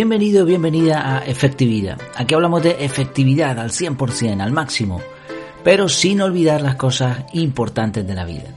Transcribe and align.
Bienvenido, 0.00 0.46
bienvenida 0.46 1.18
a 1.18 1.26
Efectividad. 1.26 2.00
Aquí 2.16 2.32
hablamos 2.32 2.62
de 2.62 2.70
efectividad 2.86 3.58
al 3.58 3.68
100%, 3.68 4.40
al 4.40 4.50
máximo, 4.50 5.02
pero 5.62 5.90
sin 5.90 6.22
olvidar 6.22 6.62
las 6.62 6.76
cosas 6.76 7.26
importantes 7.34 8.06
de 8.06 8.14
la 8.14 8.24
vida. 8.24 8.54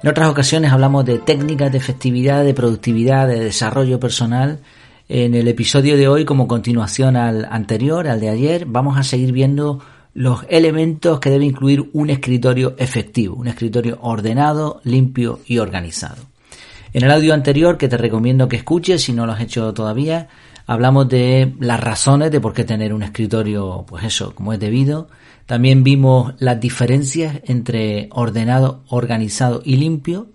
En 0.00 0.08
otras 0.08 0.28
ocasiones 0.28 0.70
hablamos 0.70 1.04
de 1.04 1.18
técnicas 1.18 1.72
de 1.72 1.78
efectividad, 1.78 2.44
de 2.44 2.54
productividad, 2.54 3.26
de 3.26 3.40
desarrollo 3.40 3.98
personal. 3.98 4.60
En 5.08 5.34
el 5.34 5.48
episodio 5.48 5.96
de 5.96 6.06
hoy, 6.06 6.24
como 6.24 6.46
continuación 6.46 7.16
al 7.16 7.46
anterior, 7.46 8.06
al 8.06 8.20
de 8.20 8.28
ayer, 8.28 8.64
vamos 8.64 8.96
a 8.96 9.02
seguir 9.02 9.32
viendo 9.32 9.80
los 10.14 10.44
elementos 10.50 11.18
que 11.18 11.30
debe 11.30 11.46
incluir 11.46 11.90
un 11.94 12.10
escritorio 12.10 12.76
efectivo, 12.78 13.34
un 13.34 13.48
escritorio 13.48 13.98
ordenado, 14.02 14.80
limpio 14.84 15.40
y 15.46 15.58
organizado. 15.58 16.30
En 16.92 17.02
el 17.02 17.10
audio 17.10 17.34
anterior, 17.34 17.76
que 17.76 17.88
te 17.88 17.96
recomiendo 17.96 18.48
que 18.48 18.56
escuches 18.56 19.02
si 19.02 19.12
no 19.12 19.26
lo 19.26 19.32
has 19.32 19.40
hecho 19.40 19.74
todavía, 19.74 20.28
hablamos 20.70 21.08
de 21.08 21.52
las 21.58 21.80
razones 21.80 22.30
de 22.30 22.40
por 22.40 22.52
qué 22.52 22.62
tener 22.62 22.94
un 22.94 23.02
escritorio, 23.02 23.84
pues 23.88 24.04
eso, 24.04 24.36
como 24.36 24.52
es 24.52 24.60
debido. 24.60 25.08
También 25.44 25.82
vimos 25.82 26.34
las 26.38 26.60
diferencias 26.60 27.40
entre 27.46 28.08
ordenado, 28.12 28.84
organizado 28.88 29.62
y 29.64 29.78
limpio. 29.78 30.28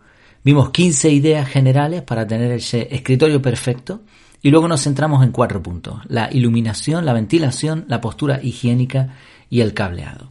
Vimos 0.44 0.72
15 0.72 1.10
ideas 1.10 1.48
generales 1.48 2.02
para 2.02 2.28
tener 2.28 2.52
ese 2.52 2.90
escritorio 2.92 3.42
perfecto. 3.42 4.02
Y 4.42 4.50
luego 4.50 4.68
nos 4.68 4.84
centramos 4.84 5.24
en 5.24 5.32
cuatro 5.32 5.64
puntos. 5.64 6.02
La 6.10 6.30
iluminación, 6.30 7.06
la 7.06 7.14
ventilación, 7.14 7.86
la 7.88 8.02
postura 8.02 8.42
higiénica 8.44 9.16
y 9.50 9.62
el 9.62 9.74
cableado. 9.74 10.28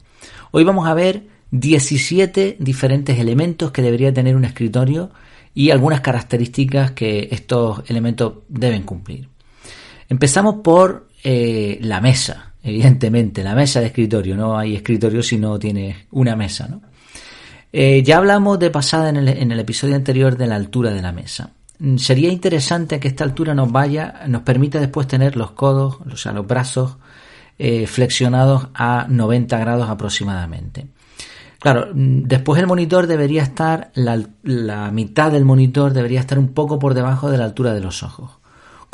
Hoy 0.51 0.65
vamos 0.65 0.87
a 0.87 0.93
ver 0.93 1.29
17 1.51 2.59
diferentes 2.61 3.19
elementos 3.19 3.73
que 3.73 3.81
debería 3.81 4.13
tener 4.13 4.37
un 4.37 4.45
escritorio 4.45 5.13
y 5.55 5.71
algunas 5.71 6.03
características 6.03 6.91
que 6.91 7.29
estos 7.31 7.89
elementos 7.89 8.35
deben 8.49 8.83
cumplir. 8.83 9.34
Empezamos 10.09 10.57
por 10.63 11.09
eh, 11.23 11.79
la 11.83 12.01
mesa, 12.01 12.53
evidentemente, 12.63 13.43
la 13.43 13.55
mesa 13.55 13.81
de 13.81 13.87
escritorio. 13.87 14.37
No 14.37 14.59
hay 14.59 14.77
escritorio 14.77 15.23
si 15.23 15.39
no 15.39 15.59
tienes 15.59 15.97
una 16.11 16.37
mesa. 16.37 16.69
¿no? 16.69 16.83
Eh, 17.73 18.03
ya 18.05 18.19
hablamos 18.19 18.59
de 18.61 18.71
pasada 18.71 19.09
en 19.09 19.17
el, 19.17 19.59
episodio 19.59 19.97
anterior 19.97 20.37
de 20.37 20.47
la 20.47 20.55
altura 20.55 20.93
de 20.93 21.03
la 21.03 21.11
mesa. 21.11 21.51
Mm, 21.81 21.97
sería 21.97 22.29
interesante 22.29 23.01
que 23.01 23.09
esta 23.09 23.25
altura 23.25 23.53
nos 23.53 23.73
vaya, 23.73 24.23
nos 24.29 24.43
permita 24.43 24.79
después 24.79 25.09
tener 25.09 25.37
los 25.37 25.51
codos, 25.51 25.99
o 26.09 26.17
sea, 26.17 26.33
los 26.33 26.47
brazos 26.47 26.99
eh, 27.59 27.89
flexionados 27.89 28.69
a 28.75 29.07
90 29.09 29.59
grados 29.59 29.89
aproximadamente. 29.89 30.87
Claro, 31.59 31.89
mm, 31.93 32.25
después 32.25 32.61
el 32.61 32.69
monitor 32.69 33.07
debería 33.07 33.43
estar, 33.43 33.91
la, 33.95 34.91
mitad 34.93 35.33
del 35.33 35.45
monitor 35.45 35.93
debería 35.95 36.21
estar 36.21 36.39
un 36.39 36.55
poco 36.55 36.79
por 36.79 36.95
debajo 36.95 37.31
de 37.31 37.39
la 37.39 37.45
altura 37.45 37.75
de 37.75 37.81
los 37.81 38.05
ojos. 38.05 38.39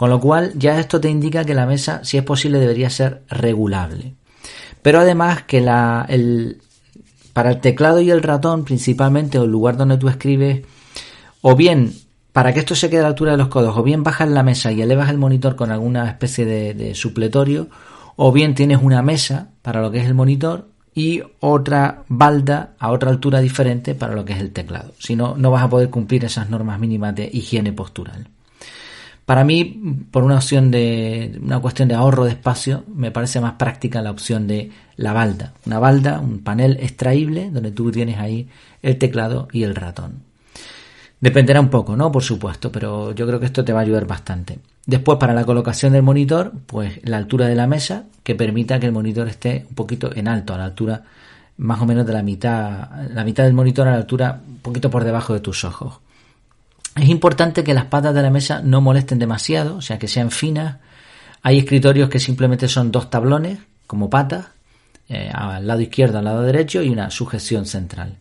Con 0.01 0.09
lo 0.09 0.19
cual 0.19 0.55
ya 0.56 0.81
esto 0.81 0.98
te 0.98 1.11
indica 1.11 1.45
que 1.45 1.55
la 1.55 1.67
mesa, 1.67 2.03
si 2.05 2.17
es 2.17 2.25
posible, 2.25 2.59
debería 2.59 2.89
ser 2.89 3.20
regulable. 3.29 4.15
Pero 4.81 5.01
además 5.01 5.43
que 5.43 5.61
la, 5.61 6.09
para 7.34 7.51
el 7.51 7.61
teclado 7.61 8.01
y 8.01 8.11
el 8.11 8.23
ratón, 8.23 8.65
principalmente, 8.65 9.39
o 9.39 9.45
el 9.45 9.51
lugar 9.51 9.77
donde 9.77 9.98
tú 9.98 10.09
escribes, 10.09 10.62
o 11.43 11.55
bien 11.55 11.93
para 12.33 12.55
que 12.55 12.61
esto 12.61 12.75
se 12.75 12.89
quede 12.89 13.01
a 13.01 13.03
la 13.03 13.09
altura 13.09 13.33
de 13.33 13.37
los 13.37 13.48
codos, 13.48 13.77
o 13.77 13.83
bien 13.83 14.03
bajas 14.03 14.31
la 14.31 14.43
mesa 14.43 14.73
y 14.73 14.81
elevas 14.81 15.11
el 15.11 15.19
monitor 15.19 15.55
con 15.55 15.71
alguna 15.71 16.09
especie 16.09 16.47
de, 16.47 16.73
de 16.73 16.95
supletorio, 16.95 17.69
o 18.17 18.33
bien 18.33 18.55
tienes 18.55 18.78
una 18.81 19.03
mesa 19.03 19.48
para 19.61 19.83
lo 19.83 19.91
que 19.91 19.98
es 19.98 20.06
el 20.06 20.15
monitor, 20.15 20.69
y 20.95 21.21
otra 21.41 22.05
balda 22.09 22.73
a 22.78 22.91
otra 22.91 23.11
altura 23.11 23.41
diferente 23.41 23.95
para 23.95 24.15
lo 24.15 24.25
que 24.25 24.33
es 24.33 24.41
el 24.41 24.55
teclado. 24.55 24.95
Si 24.98 25.15
no, 25.15 25.37
no 25.37 25.50
vas 25.50 25.65
a 25.65 25.69
poder 25.69 25.91
cumplir 25.91 26.25
esas 26.25 26.49
normas 26.49 26.81
mínimas 26.81 27.15
de 27.15 27.28
higiene 27.31 27.75
postural. 27.75 28.28
Para 29.31 29.45
mí, 29.45 29.81
por 30.11 30.25
una 30.25 30.41
cuestión 30.41 30.73
de 30.73 31.95
ahorro 31.95 32.25
de 32.25 32.33
espacio, 32.33 32.83
me 32.93 33.13
parece 33.13 33.41
más 33.41 33.53
práctica 33.53 34.03
la 34.03 34.11
opción 34.11 34.49
de 34.49 34.73
la 34.97 35.13
balda. 35.13 35.53
Una 35.67 35.79
balda, 35.79 36.19
un 36.19 36.41
panel 36.41 36.79
extraíble 36.81 37.49
donde 37.53 37.71
tú 37.71 37.93
tienes 37.93 38.19
ahí 38.19 38.49
el 38.83 38.99
teclado 38.99 39.47
y 39.53 39.63
el 39.63 39.77
ratón. 39.77 40.25
Dependerá 41.21 41.61
un 41.61 41.69
poco, 41.69 41.95
¿no? 41.95 42.11
Por 42.11 42.25
supuesto, 42.25 42.73
pero 42.73 43.15
yo 43.15 43.25
creo 43.25 43.39
que 43.39 43.47
esto 43.47 43.65
te 43.65 43.73
va 43.73 43.79
a 43.79 43.83
ayudar 43.83 44.05
bastante. 44.05 44.59
Después, 44.85 45.17
para 45.19 45.33
la 45.33 45.45
colocación 45.45 45.93
del 45.93 46.03
monitor, 46.03 46.53
pues 46.67 46.99
la 47.05 47.19
altura 47.19 47.47
de 47.47 47.55
la 47.55 47.69
mesa, 47.69 48.07
que 48.25 48.35
permita 48.35 48.81
que 48.81 48.87
el 48.87 48.93
monitor 48.93 49.29
esté 49.29 49.65
un 49.69 49.77
poquito 49.77 50.11
en 50.12 50.27
alto, 50.27 50.55
a 50.55 50.59
la 50.59 50.65
altura 50.65 51.05
más 51.57 51.81
o 51.81 51.87
menos 51.87 52.05
de 52.05 52.15
la 52.15 52.25
mitad, 52.25 53.07
la 53.15 53.23
mitad 53.23 53.45
del 53.45 53.55
monitor 53.55 53.87
a 53.87 53.93
la 53.93 53.99
altura 53.99 54.41
un 54.45 54.59
poquito 54.59 54.91
por 54.91 55.05
debajo 55.05 55.35
de 55.35 55.39
tus 55.39 55.62
ojos. 55.62 56.01
Es 56.97 57.09
importante 57.09 57.62
que 57.65 57.75
las 57.75 57.87
patas 57.87 58.15
de 58.15 58.23
la 58.23 58.31
mesa 58.31 58.61
no 58.62 58.81
molesten 58.81 59.19
demasiado, 59.19 59.77
o 59.77 59.81
sea, 59.81 59.99
que 59.99 60.09
sean 60.09 60.31
finas. 60.31 60.77
Hay 61.43 61.59
escritorios 61.59 62.09
que 62.09 62.19
simplemente 62.19 62.69
son 62.69 62.91
dos 62.91 63.11
tablones, 63.11 63.59
como 63.87 64.11
patas, 64.11 64.47
eh, 65.09 65.31
al 65.33 65.67
lado 65.67 65.81
izquierdo, 65.81 66.19
al 66.19 66.25
lado 66.25 66.43
derecho 66.43 66.83
y 66.83 66.89
una 66.89 67.11
sujeción 67.11 67.67
central. 67.67 68.19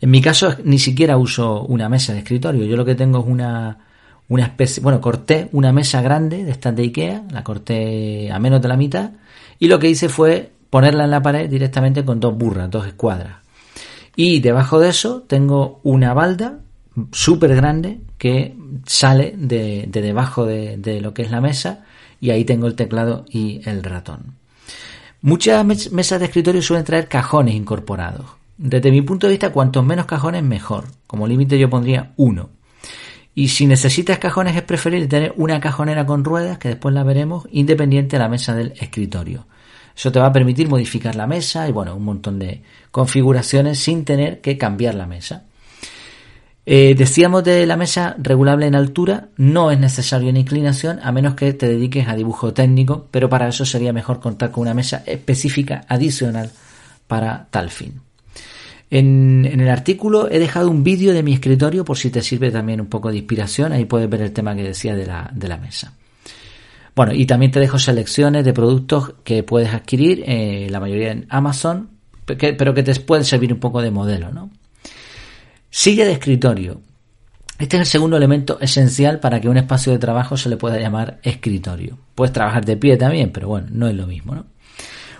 En 0.00 0.10
mi 0.10 0.20
caso 0.20 0.54
ni 0.64 0.78
siquiera 0.78 1.16
uso 1.16 1.62
una 1.62 1.88
mesa 1.88 2.12
de 2.12 2.20
escritorio, 2.20 2.64
yo 2.64 2.76
lo 2.76 2.84
que 2.84 2.94
tengo 2.94 3.20
es 3.20 3.26
una, 3.26 3.78
una 4.28 4.44
especie, 4.44 4.82
bueno, 4.82 5.00
corté 5.00 5.48
una 5.52 5.72
mesa 5.72 6.02
grande 6.02 6.44
de 6.44 6.50
estas 6.50 6.74
de 6.74 6.82
Ikea, 6.82 7.22
la 7.30 7.44
corté 7.44 8.30
a 8.32 8.38
menos 8.38 8.60
de 8.60 8.68
la 8.68 8.76
mitad 8.76 9.12
y 9.58 9.68
lo 9.68 9.78
que 9.78 9.88
hice 9.88 10.08
fue 10.08 10.50
ponerla 10.70 11.04
en 11.04 11.10
la 11.10 11.22
pared 11.22 11.48
directamente 11.48 12.04
con 12.04 12.18
dos 12.20 12.36
burras, 12.36 12.70
dos 12.70 12.86
escuadras. 12.86 13.36
Y 14.16 14.40
debajo 14.40 14.80
de 14.80 14.88
eso 14.90 15.22
tengo 15.22 15.80
una 15.82 16.14
balda 16.14 16.58
súper 17.12 17.54
grande 17.56 18.00
que 18.18 18.56
sale 18.86 19.34
de, 19.36 19.86
debajo 19.90 20.46
de, 20.46 21.00
lo 21.00 21.14
que 21.14 21.22
es 21.22 21.30
la 21.30 21.40
mesa 21.40 21.84
y 22.20 22.30
ahí 22.30 22.44
tengo 22.44 22.66
el 22.66 22.74
teclado 22.74 23.24
y 23.28 23.60
el 23.68 23.82
ratón. 23.82 24.36
Muchas 25.20 25.64
mesas 25.90 26.20
de 26.20 26.26
escritorio 26.26 26.62
suelen 26.62 26.84
traer 26.84 27.08
cajones 27.08 27.54
incorporados. 27.54 28.26
Desde 28.56 28.90
mi 28.90 29.02
punto 29.02 29.26
de 29.26 29.32
vista, 29.32 29.50
cuantos 29.50 29.84
menos 29.84 30.06
cajones, 30.06 30.42
mejor. 30.42 30.84
Como 31.06 31.26
límite 31.26 31.58
yo 31.58 31.68
pondría 31.68 32.12
uno. 32.16 32.50
Y 33.34 33.48
si 33.48 33.66
necesitas 33.66 34.18
cajones, 34.18 34.54
es 34.54 34.62
preferible 34.62 35.08
tener 35.08 35.34
una 35.36 35.58
cajonera 35.58 36.06
con 36.06 36.24
ruedas, 36.24 36.58
que 36.58 36.68
después 36.68 36.94
la 36.94 37.02
veremos, 37.02 37.48
independiente 37.50 38.16
de 38.16 38.22
la 38.22 38.28
mesa 38.28 38.54
del 38.54 38.74
escritorio. 38.78 39.46
Eso 39.96 40.12
te 40.12 40.20
va 40.20 40.26
a 40.26 40.32
permitir 40.32 40.68
modificar 40.68 41.14
la 41.16 41.26
mesa 41.26 41.68
y 41.68 41.72
bueno, 41.72 41.96
un 41.96 42.04
montón 42.04 42.38
de 42.38 42.62
configuraciones 42.90 43.78
sin 43.78 44.04
tener 44.04 44.40
que 44.40 44.56
cambiar 44.56 44.94
la 44.94 45.06
mesa. 45.06 45.44
Eh, 46.66 46.94
decíamos 46.96 47.44
de 47.44 47.66
la 47.66 47.76
mesa 47.76 48.16
regulable 48.18 48.66
en 48.66 48.74
altura, 48.74 49.28
no 49.36 49.70
es 49.70 49.78
necesario 49.78 50.30
en 50.30 50.38
inclinación 50.38 50.98
a 51.02 51.12
menos 51.12 51.34
que 51.34 51.52
te 51.52 51.68
dediques 51.68 52.08
a 52.08 52.16
dibujo 52.16 52.54
técnico, 52.54 53.06
pero 53.10 53.28
para 53.28 53.48
eso 53.48 53.66
sería 53.66 53.92
mejor 53.92 54.18
contar 54.20 54.50
con 54.50 54.62
una 54.62 54.72
mesa 54.72 55.02
específica 55.04 55.84
adicional 55.88 56.50
para 57.06 57.48
tal 57.50 57.68
fin. 57.70 58.00
En, 58.90 59.44
el 59.44 59.68
artículo 59.68 60.30
he 60.30 60.38
dejado 60.38 60.70
un 60.70 60.84
vídeo 60.84 61.12
de 61.12 61.22
mi 61.22 61.34
escritorio 61.34 61.84
por 61.84 61.98
si 61.98 62.10
te 62.10 62.22
sirve 62.22 62.50
también 62.50 62.80
un 62.80 62.86
poco 62.86 63.10
de 63.10 63.18
inspiración. 63.18 63.72
Ahí 63.72 63.84
puedes 63.84 64.08
ver 64.08 64.22
el 64.22 64.32
tema 64.32 64.54
que 64.54 64.62
decía 64.62 64.94
de 64.94 65.06
la, 65.06 65.30
de 65.34 65.48
la 65.48 65.58
mesa. 65.58 65.92
Bueno, 66.94 67.12
y 67.12 67.26
también 67.26 67.50
te 67.50 67.60
dejo 67.60 67.78
selecciones 67.78 68.44
de 68.44 68.52
productos 68.52 69.14
que 69.24 69.42
puedes 69.42 69.74
adquirir, 69.74 70.22
eh, 70.26 70.68
la 70.70 70.80
mayoría 70.80 71.10
en 71.10 71.26
Amazon, 71.28 71.90
pero 72.24 72.72
que 72.72 72.82
te 72.82 72.94
pueden 73.00 73.24
servir 73.24 73.52
un 73.52 73.58
poco 73.58 73.82
de 73.82 73.90
modelo, 73.90 74.30
¿no? 74.32 74.50
Silla 75.76 76.04
de 76.04 76.12
escritorio. 76.12 76.80
Este 77.58 77.76
es 77.76 77.80
el 77.80 77.86
segundo 77.86 78.16
elemento 78.16 78.60
esencial 78.60 79.18
para 79.18 79.40
que 79.40 79.48
un 79.48 79.56
espacio 79.56 79.90
de 79.90 79.98
trabajo 79.98 80.36
se 80.36 80.48
le 80.48 80.56
pueda 80.56 80.78
llamar 80.78 81.18
escritorio. 81.24 81.98
Puedes 82.14 82.32
trabajar 82.32 82.64
de 82.64 82.76
pie 82.76 82.96
también, 82.96 83.32
pero 83.32 83.48
bueno, 83.48 83.66
no 83.72 83.88
es 83.88 83.94
lo 83.96 84.06
mismo, 84.06 84.36
¿no? 84.36 84.46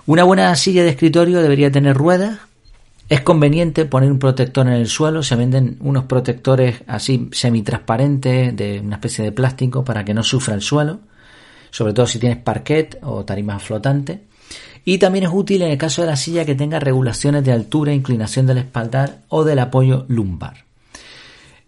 Una 0.06 0.22
buena 0.22 0.54
silla 0.54 0.84
de 0.84 0.90
escritorio 0.90 1.42
debería 1.42 1.72
tener 1.72 1.96
ruedas 1.96 2.38
es 3.08 3.22
conveniente 3.22 3.84
poner 3.84 4.12
un 4.12 4.20
protector 4.20 4.68
en 4.68 4.74
el 4.74 4.86
suelo, 4.86 5.24
se 5.24 5.34
venden 5.34 5.76
unos 5.80 6.04
protectores 6.04 6.84
así 6.86 7.30
semitransparentes 7.32 8.56
de 8.56 8.78
una 8.78 8.94
especie 8.94 9.24
de 9.24 9.32
plástico 9.32 9.84
para 9.84 10.04
que 10.04 10.14
no 10.14 10.22
sufra 10.22 10.54
el 10.54 10.62
suelo, 10.62 11.00
sobre 11.72 11.94
todo 11.94 12.06
si 12.06 12.20
tienes 12.20 12.38
parquet 12.38 13.00
o 13.02 13.24
tarima 13.24 13.58
flotante. 13.58 14.22
Y 14.84 14.98
también 14.98 15.24
es 15.24 15.30
útil 15.32 15.62
en 15.62 15.70
el 15.70 15.78
caso 15.78 16.02
de 16.02 16.08
la 16.08 16.16
silla 16.16 16.44
que 16.44 16.54
tenga 16.54 16.78
regulaciones 16.78 17.44
de 17.44 17.52
altura, 17.52 17.92
inclinación 17.92 18.46
del 18.46 18.58
espaldar 18.58 19.20
o 19.28 19.44
del 19.44 19.58
apoyo 19.58 20.04
lumbar. 20.08 20.64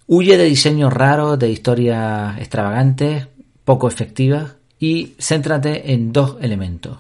Huye 0.07 0.37
de 0.37 0.45
diseños 0.45 0.93
raros, 0.93 1.39
de 1.39 1.51
historias 1.51 2.39
extravagantes, 2.39 3.27
poco 3.65 3.89
efectivas 3.89 4.53
y 4.79 5.15
céntrate 5.19 5.93
en 5.93 6.13
dos 6.13 6.37
elementos. 6.41 6.99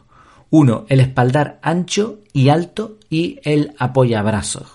Uno, 0.50 0.86
el 0.88 1.00
espaldar 1.00 1.58
ancho 1.62 2.20
y 2.32 2.48
alto 2.48 2.98
y 3.10 3.38
el 3.44 3.74
apoyabrazos. 3.78 4.66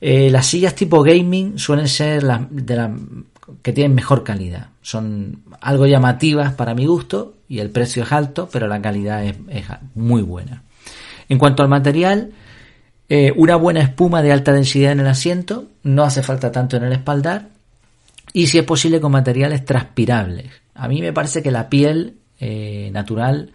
Eh, 0.00 0.30
las 0.30 0.46
sillas 0.46 0.74
tipo 0.74 1.02
gaming 1.02 1.58
suelen 1.58 1.86
ser 1.86 2.24
las 2.24 2.40
de 2.50 2.76
la, 2.76 2.92
que 3.62 3.72
tienen 3.72 3.94
mejor 3.94 4.24
calidad. 4.24 4.70
Son 4.82 5.42
algo 5.60 5.86
llamativas 5.86 6.54
para 6.54 6.74
mi 6.74 6.86
gusto 6.86 7.34
y 7.52 7.60
el 7.60 7.68
precio 7.68 8.04
es 8.04 8.12
alto, 8.12 8.48
pero 8.50 8.66
la 8.66 8.80
calidad 8.80 9.22
es, 9.26 9.36
muy 9.94 10.22
buena. 10.22 10.62
En 11.28 11.36
cuanto 11.36 11.62
al 11.62 11.68
material, 11.68 12.30
eh, 13.10 13.30
una 13.36 13.56
buena 13.56 13.82
espuma 13.82 14.22
de 14.22 14.32
alta 14.32 14.54
densidad 14.54 14.92
en 14.92 15.00
el 15.00 15.06
asiento, 15.06 15.66
no 15.82 16.02
hace 16.02 16.22
falta 16.22 16.50
tanto 16.50 16.78
en 16.78 16.84
el 16.84 16.94
espaldar 16.94 17.50
y 18.32 18.46
si 18.46 18.56
es 18.56 18.64
posible 18.64 19.02
con 19.02 19.12
materiales 19.12 19.66
transpirables. 19.66 20.46
A 20.74 20.88
mí 20.88 21.02
me 21.02 21.12
parece 21.12 21.42
que 21.42 21.50
la 21.50 21.68
piel 21.68 22.14
eh, 22.40 22.88
natural, 22.90 23.50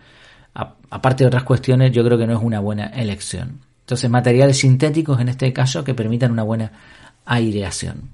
aparte 0.54 1.24
de 1.24 1.30
otras 1.30 1.44
cuestiones, 1.44 1.92
yo 1.92 2.06
creo 2.06 2.20
que 2.20 2.28
no 2.28 2.38
es 2.38 2.44
una 2.44 2.60
buena 2.60 2.86
elección. 2.90 3.62
Entonces, 3.80 4.12
materiales 4.12 4.60
sintéticos 4.60 5.20
en 5.20 5.30
este 5.30 5.52
caso 5.54 5.84
que 5.84 5.96
permitan 5.96 6.32
una 6.32 6.44
buena 6.44 6.72
aireación. 7.26 8.12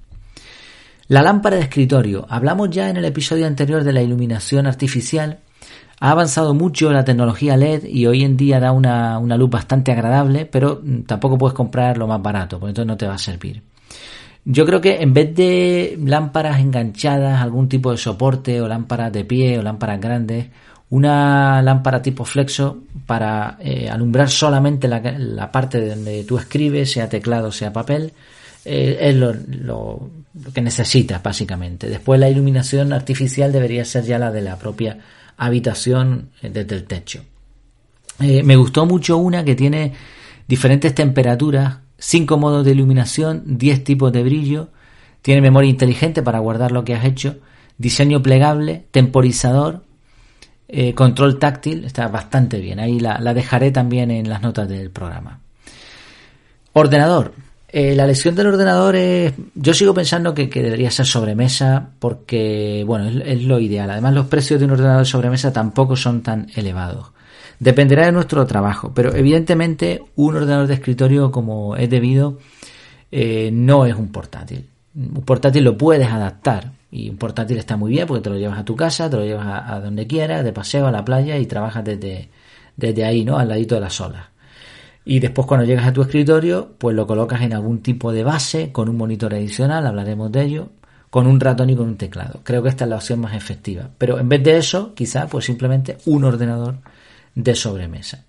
La 1.08 1.20
lámpara 1.20 1.56
de 1.56 1.62
escritorio. 1.62 2.24
Hablamos 2.30 2.70
ya 2.70 2.88
en 2.88 2.96
el 2.96 3.04
episodio 3.04 3.46
anterior 3.46 3.84
de 3.84 3.92
la 3.92 4.00
iluminación 4.00 4.66
artificial. 4.66 5.40
Ha 6.00 6.10
avanzado 6.10 6.54
mucho 6.54 6.92
la 6.92 7.04
tecnología 7.04 7.56
LED 7.56 7.84
y 7.84 8.06
hoy 8.06 8.24
en 8.24 8.36
día 8.36 8.60
da 8.60 8.72
una, 8.72 9.18
luz 9.36 9.50
bastante 9.50 9.92
agradable, 9.92 10.46
pero 10.46 10.82
tampoco 11.06 11.38
puedes 11.38 11.54
comprar 11.54 11.98
lo 11.98 12.06
más 12.06 12.20
barato, 12.20 12.58
porque 12.58 12.70
entonces 12.70 12.88
no 12.88 12.96
te 12.96 13.06
va 13.06 13.14
a 13.14 13.18
servir. 13.18 13.62
Yo 14.44 14.66
creo 14.66 14.80
que 14.80 15.00
en 15.00 15.14
vez 15.14 15.34
de 15.34 15.98
lámparas 16.04 16.60
enganchadas, 16.60 17.40
algún 17.40 17.68
tipo 17.68 17.90
de 17.90 17.96
soporte 17.96 18.60
o 18.60 18.68
lámparas 18.68 19.12
de 19.12 19.24
pie 19.24 19.58
o 19.58 19.62
lámparas 19.62 20.00
grandes, 20.00 20.46
una 20.90 21.62
lámpara 21.62 22.02
tipo 22.02 22.24
flexo 22.24 22.82
para 23.06 23.56
eh, 23.60 23.88
alumbrar 23.88 24.28
solamente 24.28 24.86
la, 24.86 25.50
parte 25.50 25.88
donde 25.88 26.24
tú 26.24 26.38
escribes, 26.38 26.92
sea 26.92 27.08
teclado, 27.08 27.50
sea 27.50 27.72
papel, 27.72 28.12
eh, 28.64 28.98
es 29.00 29.16
lo, 29.16 30.10
que 30.52 30.60
necesitas 30.60 31.22
básicamente. 31.22 31.88
Después 31.88 32.20
la 32.20 32.28
iluminación 32.28 32.92
artificial 32.92 33.50
debería 33.50 33.84
ser 33.84 34.04
ya 34.04 34.18
la 34.18 34.30
de 34.30 34.42
la 34.42 34.56
propia 34.56 34.98
habitación 35.36 36.30
eh, 36.42 36.50
desde 36.50 36.76
el 36.76 36.84
techo. 36.84 37.22
me 38.18 38.56
gustó 38.56 38.86
mucho 38.86 39.16
una 39.16 39.44
que 39.44 39.54
tiene 39.54 39.92
diferentes 40.46 40.94
temperaturas, 40.94 41.78
5 41.98 42.36
modos 42.38 42.64
de 42.64 42.72
iluminación, 42.72 43.42
10 43.46 43.84
tipos 43.84 44.12
de 44.12 44.22
brillo, 44.22 44.68
tiene 45.22 45.40
memoria 45.40 45.70
inteligente 45.70 46.22
para 46.22 46.38
guardar 46.38 46.70
lo 46.70 46.84
que 46.84 46.94
has 46.94 47.04
hecho, 47.04 47.38
diseño 47.78 48.22
plegable, 48.22 48.84
temporizador, 48.90 49.82
eh, 50.68 50.94
control 50.94 51.38
táctil, 51.38 51.84
está 51.84 52.08
bastante 52.08 52.58
bien. 52.58 52.80
Ahí 52.80 52.98
la, 52.98 53.18
dejaré 53.34 53.70
también 53.70 54.10
en 54.10 54.28
las 54.28 54.42
notas 54.42 54.68
del 54.68 54.90
programa. 54.90 55.40
Ordenador. 56.72 57.32
Eh, 57.76 57.96
la 57.96 58.04
elección 58.04 58.36
del 58.36 58.46
ordenador 58.46 58.94
es. 58.94 59.32
Yo 59.56 59.74
sigo 59.74 59.92
pensando 59.92 60.32
que, 60.32 60.46
debería 60.46 60.92
ser 60.92 61.06
sobremesa 61.06 61.90
porque, 61.98 62.84
bueno, 62.86 63.08
es, 63.24 63.42
lo 63.42 63.58
ideal. 63.58 63.90
Además, 63.90 64.14
los 64.14 64.26
precios 64.26 64.60
de 64.60 64.66
un 64.66 64.70
ordenador 64.70 65.04
sobremesa 65.04 65.52
tampoco 65.52 65.96
son 65.96 66.22
tan 66.22 66.46
elevados. 66.54 67.10
Dependerá 67.58 68.06
de 68.06 68.12
nuestro 68.12 68.46
trabajo, 68.46 68.92
pero 68.94 69.12
evidentemente 69.12 70.04
un 70.14 70.36
ordenador 70.36 70.68
de 70.68 70.74
escritorio 70.74 71.32
como 71.32 71.74
es 71.74 71.90
debido 71.90 72.38
eh, 73.10 73.50
no 73.52 73.86
es 73.86 73.96
un 73.96 74.12
portátil. 74.12 74.68
Un 74.94 75.24
portátil 75.24 75.64
lo 75.64 75.76
puedes 75.76 76.08
adaptar 76.08 76.70
y 76.92 77.10
un 77.10 77.16
portátil 77.16 77.58
está 77.58 77.76
muy 77.76 77.90
bien 77.90 78.06
porque 78.06 78.22
te 78.22 78.30
lo 78.30 78.38
llevas 78.38 78.60
a 78.60 78.64
tu 78.64 78.76
casa, 78.76 79.10
te 79.10 79.16
lo 79.16 79.24
llevas 79.24 79.68
a, 79.68 79.80
donde 79.80 80.06
quieras, 80.06 80.44
de 80.44 80.52
paseo 80.52 80.86
a 80.86 80.92
la 80.92 81.04
playa 81.04 81.38
y 81.38 81.46
trabajas 81.46 81.84
desde, 81.84 82.28
desde 82.76 83.04
ahí, 83.04 83.24
¿no? 83.24 83.36
Al 83.36 83.48
ladito 83.48 83.74
de 83.74 83.80
las 83.80 84.00
olas. 84.00 84.26
Y 85.04 85.20
después 85.20 85.46
cuando 85.46 85.66
llegas 85.66 85.86
a 85.86 85.92
tu 85.92 86.02
escritorio, 86.02 86.72
pues 86.78 86.96
lo 86.96 87.06
colocas 87.06 87.42
en 87.42 87.52
algún 87.52 87.82
tipo 87.82 88.12
de 88.12 88.24
base, 88.24 88.72
con 88.72 88.88
un 88.88 88.96
monitor 88.96 89.34
adicional, 89.34 89.86
hablaremos 89.86 90.32
de 90.32 90.42
ello, 90.42 90.68
con 91.10 91.26
un 91.26 91.38
ratón 91.38 91.70
y 91.70 91.76
con 91.76 91.88
un 91.88 91.96
teclado. 91.96 92.40
Creo 92.42 92.62
que 92.62 92.70
esta 92.70 92.84
es 92.84 92.90
la 92.90 92.96
opción 92.96 93.20
más 93.20 93.34
efectiva. 93.34 93.90
Pero 93.98 94.18
en 94.18 94.28
vez 94.28 94.42
de 94.42 94.56
eso, 94.56 94.94
quizá, 94.94 95.26
pues 95.26 95.44
simplemente 95.44 95.98
un 96.06 96.24
ordenador 96.24 96.76
de 97.34 97.54
sobremesa. 97.54 98.24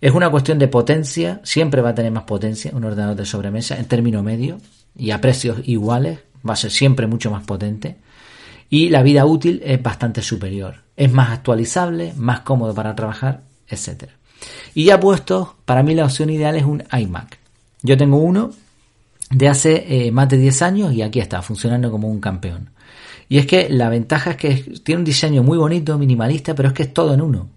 Es 0.00 0.12
una 0.12 0.30
cuestión 0.30 0.58
de 0.58 0.68
potencia, 0.68 1.40
siempre 1.42 1.80
va 1.80 1.90
a 1.90 1.94
tener 1.94 2.12
más 2.12 2.24
potencia 2.24 2.70
un 2.74 2.84
ordenador 2.84 3.16
de 3.16 3.24
sobremesa 3.24 3.76
en 3.78 3.86
término 3.86 4.22
medio 4.22 4.58
y 4.94 5.10
a 5.10 5.20
precios 5.20 5.60
iguales 5.64 6.20
va 6.48 6.52
a 6.52 6.56
ser 6.56 6.70
siempre 6.70 7.06
mucho 7.06 7.30
más 7.30 7.44
potente 7.44 7.96
y 8.68 8.88
la 8.90 9.02
vida 9.02 9.24
útil 9.24 9.62
es 9.64 9.82
bastante 9.82 10.22
superior. 10.22 10.82
Es 10.96 11.12
más 11.12 11.30
actualizable, 11.30 12.12
más 12.16 12.40
cómodo 12.40 12.74
para 12.74 12.94
trabajar, 12.94 13.42
etc. 13.68 14.10
Y 14.74 14.84
ya 14.84 15.00
puesto, 15.00 15.56
para 15.64 15.82
mí 15.82 15.94
la 15.94 16.04
opción 16.04 16.30
ideal 16.30 16.56
es 16.56 16.64
un 16.64 16.82
iMac. 16.90 17.38
Yo 17.82 17.96
tengo 17.96 18.18
uno 18.18 18.50
de 19.30 19.48
hace 19.48 20.06
eh, 20.06 20.12
más 20.12 20.28
de 20.28 20.38
10 20.38 20.62
años 20.62 20.92
y 20.92 21.02
aquí 21.02 21.20
está, 21.20 21.42
funcionando 21.42 21.90
como 21.90 22.08
un 22.08 22.20
campeón. 22.20 22.70
Y 23.28 23.38
es 23.38 23.46
que 23.46 23.68
la 23.68 23.88
ventaja 23.88 24.32
es 24.32 24.36
que 24.36 24.54
tiene 24.84 25.00
un 25.00 25.04
diseño 25.04 25.42
muy 25.42 25.58
bonito, 25.58 25.98
minimalista, 25.98 26.54
pero 26.54 26.68
es 26.68 26.74
que 26.74 26.84
es 26.84 26.94
todo 26.94 27.14
en 27.14 27.20
uno. 27.20 27.48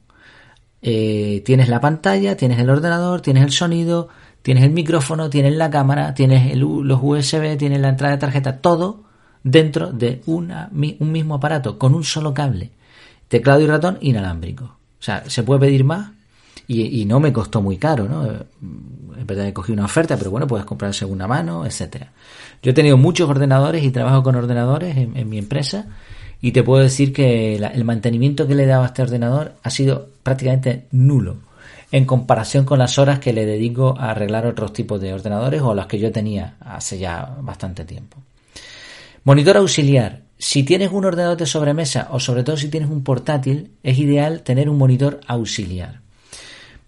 Eh, 0.82 1.42
tienes 1.46 1.70
la 1.70 1.80
pantalla, 1.80 2.36
tienes 2.36 2.60
el 2.60 2.70
ordenador, 2.70 3.22
tienes 3.22 3.44
el 3.44 3.52
sonido, 3.52 4.10
Tienes 4.42 4.64
el 4.64 4.72
micrófono, 4.72 5.30
tienes 5.30 5.56
la 5.56 5.70
cámara, 5.70 6.14
tienes 6.14 6.56
los 6.56 7.00
USB, 7.02 7.58
tienes 7.58 7.82
la 7.82 7.90
entrada 7.90 8.14
de 8.14 8.20
tarjeta, 8.20 8.58
todo 8.58 9.04
dentro 9.44 9.92
de 9.92 10.22
una, 10.26 10.70
un 10.72 11.12
mismo 11.12 11.36
aparato, 11.36 11.78
con 11.78 11.94
un 11.94 12.04
solo 12.04 12.34
cable. 12.34 12.72
Teclado 13.28 13.60
y 13.62 13.68
ratón 13.68 13.98
inalámbrico. 14.02 14.64
O 14.66 15.04
sea, 15.04 15.30
se 15.30 15.44
puede 15.44 15.62
pedir 15.62 15.84
más 15.84 16.12
y, 16.72 17.04
no 17.06 17.20
me 17.20 17.34
costó 17.34 17.64
muy 17.64 17.78
caro, 17.78 18.08
¿no? 18.08 18.26
En 18.28 19.26
verdad 19.26 19.52
cogido 19.54 19.74
una 19.74 19.86
oferta, 19.86 20.18
pero 20.18 20.30
bueno, 20.30 20.46
puedes 20.46 20.68
comprar 20.68 20.94
segunda 20.94 21.28
mano, 21.28 21.66
etcétera. 21.66 22.12
Yo 22.62 22.72
he 22.72 22.74
tenido 22.76 22.96
muchos 22.96 23.28
ordenadores 23.28 23.84
y 23.84 23.90
trabajo 23.90 24.22
con 24.22 24.36
ordenadores 24.36 24.96
en, 24.96 25.28
mi 25.28 25.40
empresa 25.40 25.88
y 26.40 26.52
te 26.52 26.62
puedo 26.62 26.84
decir 26.84 27.12
que 27.12 27.56
el 27.56 27.86
mantenimiento 27.86 28.46
que 28.46 28.54
le 28.54 28.64
he 28.64 28.68
dado 28.68 28.84
a 28.84 28.88
este 28.88 29.02
ordenador 29.02 29.54
ha 29.64 29.70
sido 29.72 30.10
prácticamente 30.22 30.86
nulo 30.92 31.38
en 31.92 32.06
comparación 32.06 32.66
con 32.66 32.78
las 32.78 33.00
horas 33.00 33.18
que 33.18 33.34
le 33.34 33.48
dedico 33.48 33.96
a 33.98 34.12
arreglar 34.12 34.46
otros 34.46 34.72
tipos 34.72 35.02
de 35.02 35.12
ordenadores 35.12 35.64
o 35.64 35.74
las 35.74 35.88
que 35.88 35.98
yo 35.98 36.12
tenía 36.12 36.54
hace 36.60 37.00
ya 37.00 37.36
bastante 37.42 37.84
tiempo. 37.84 38.18
Monitor 39.24 39.58
auxiliar. 39.58 40.22
Si 40.38 40.64
tienes 40.64 40.92
un 40.92 41.04
ordenador 41.04 41.36
de 41.36 41.48
sobremesa 41.48 42.10
o 42.12 42.20
sobre 42.20 42.44
todo 42.44 42.58
si 42.58 42.70
tienes 42.70 42.92
un 42.92 43.04
portátil, 43.04 43.72
es 43.82 43.98
ideal 43.98 44.44
tener 44.44 44.70
un 44.70 44.78
monitor 44.78 45.20
auxiliar. 45.26 46.02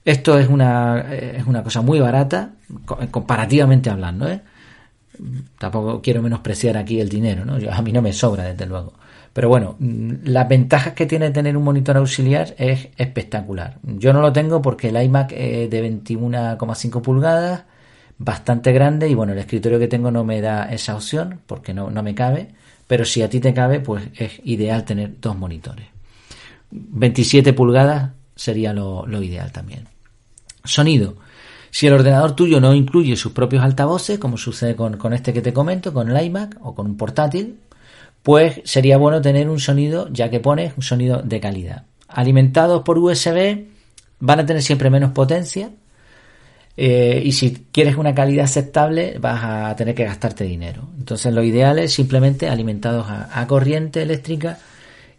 Esto 0.03 0.39
es 0.39 0.50
una, 0.50 1.13
es 1.13 1.45
una 1.45 1.63
cosa 1.63 1.81
muy 1.81 2.00
barata, 2.00 2.53
comparativamente 3.12 3.89
hablando. 3.89 4.27
¿eh? 4.27 4.42
Tampoco 5.59 6.01
quiero 6.01 6.21
menospreciar 6.21 6.77
aquí 6.77 7.00
el 7.00 7.09
dinero, 7.09 7.45
¿no? 7.45 7.57
a 7.71 7.81
mí 7.81 7.92
no 7.92 8.01
me 8.01 8.13
sobra, 8.13 8.45
desde 8.45 8.65
luego. 8.65 8.94
Pero 9.33 9.48
bueno, 9.50 9.75
mm, 9.80 10.13
las 10.25 10.48
ventajas 10.48 10.94
que 10.94 11.06
tiene 11.06 11.31
tener 11.31 11.56
un 11.56 11.63
monitor 11.63 11.98
auxiliar 11.98 12.53
es 12.57 12.89
espectacular. 12.98 13.77
Yo 13.83 14.13
no 14.13 14.21
lo 14.21 14.33
tengo 14.33 14.62
porque 14.62 14.89
el 14.89 15.01
iMac 15.01 15.31
es 15.33 15.69
de 15.69 15.81
21,5 15.81 17.01
pulgadas, 17.01 17.63
bastante 18.17 18.72
grande 18.72 19.08
y 19.10 19.15
bueno, 19.15 19.34
el 19.34 19.39
escritorio 19.39 19.79
que 19.79 19.88
tengo 19.88 20.12
no 20.12 20.24
me 20.24 20.41
da 20.41 20.65
esa 20.72 20.96
opción 20.96 21.41
porque 21.48 21.74
no, 21.74 21.89
me 21.89 22.15
cabe. 22.15 22.50
Pero 22.88 23.05
si 23.05 23.22
a 23.22 23.29
ti 23.29 23.39
te 23.39 23.53
cabe, 23.53 23.79
pues 23.79 24.03
es 24.15 24.41
ideal 24.43 24.84
tener 24.84 25.20
dos 25.22 25.38
monitores. 25.38 25.86
27 26.72 27.53
pulgadas 27.53 28.12
sería 28.41 28.74
lo, 28.74 29.05
ideal 29.21 29.51
también. 29.51 29.88
Sonido. 30.63 31.15
Si 31.69 31.88
el 31.88 31.93
ordenador 31.93 32.36
tuyo 32.36 32.60
no 32.60 32.74
incluye 32.74 33.15
sus 33.15 33.31
propios 33.33 33.63
altavoces, 33.63 34.17
como 34.17 34.38
sucede 34.38 34.75
con, 34.75 34.98
con 34.98 35.13
este 35.13 35.31
que 35.31 35.41
te 35.41 35.53
comento, 35.53 35.93
con 35.93 36.10
el 36.10 36.25
iMac 36.25 36.57
o 36.62 36.74
con 36.74 36.88
un 36.88 36.98
portátil, 36.98 37.60
pues 38.24 38.62
sería 38.65 38.98
bueno 38.98 39.21
tener 39.21 39.48
un 39.48 39.60
sonido, 39.60 40.10
ya 40.12 40.29
que 40.29 40.39
pones 40.39 40.74
un 40.75 40.83
sonido 40.83 41.21
de 41.21 41.39
calidad. 41.39 41.86
Alimentados 42.07 42.81
por 42.81 42.98
USB 42.98 43.65
van 44.19 44.39
a 44.39 44.45
tener 44.45 44.63
siempre 44.63 44.89
menos 44.89 45.12
potencia 45.12 45.69
eh, 46.77 47.21
y 47.24 47.31
si 47.33 47.67
quieres 47.71 47.95
una 47.95 48.15
calidad 48.15 48.45
aceptable 48.45 49.17
vas 49.19 49.41
a 49.43 49.75
tener 49.75 49.93
que 49.93 50.03
gastarte 50.03 50.45
dinero. 50.45 50.89
Entonces 50.98 51.31
lo 51.31 51.43
ideal 51.43 51.77
es 51.77 51.93
simplemente 51.93 52.50
alimentados 52.50 53.05
a, 53.07 53.45
corriente 53.48 54.01
eléctrica 54.01 54.57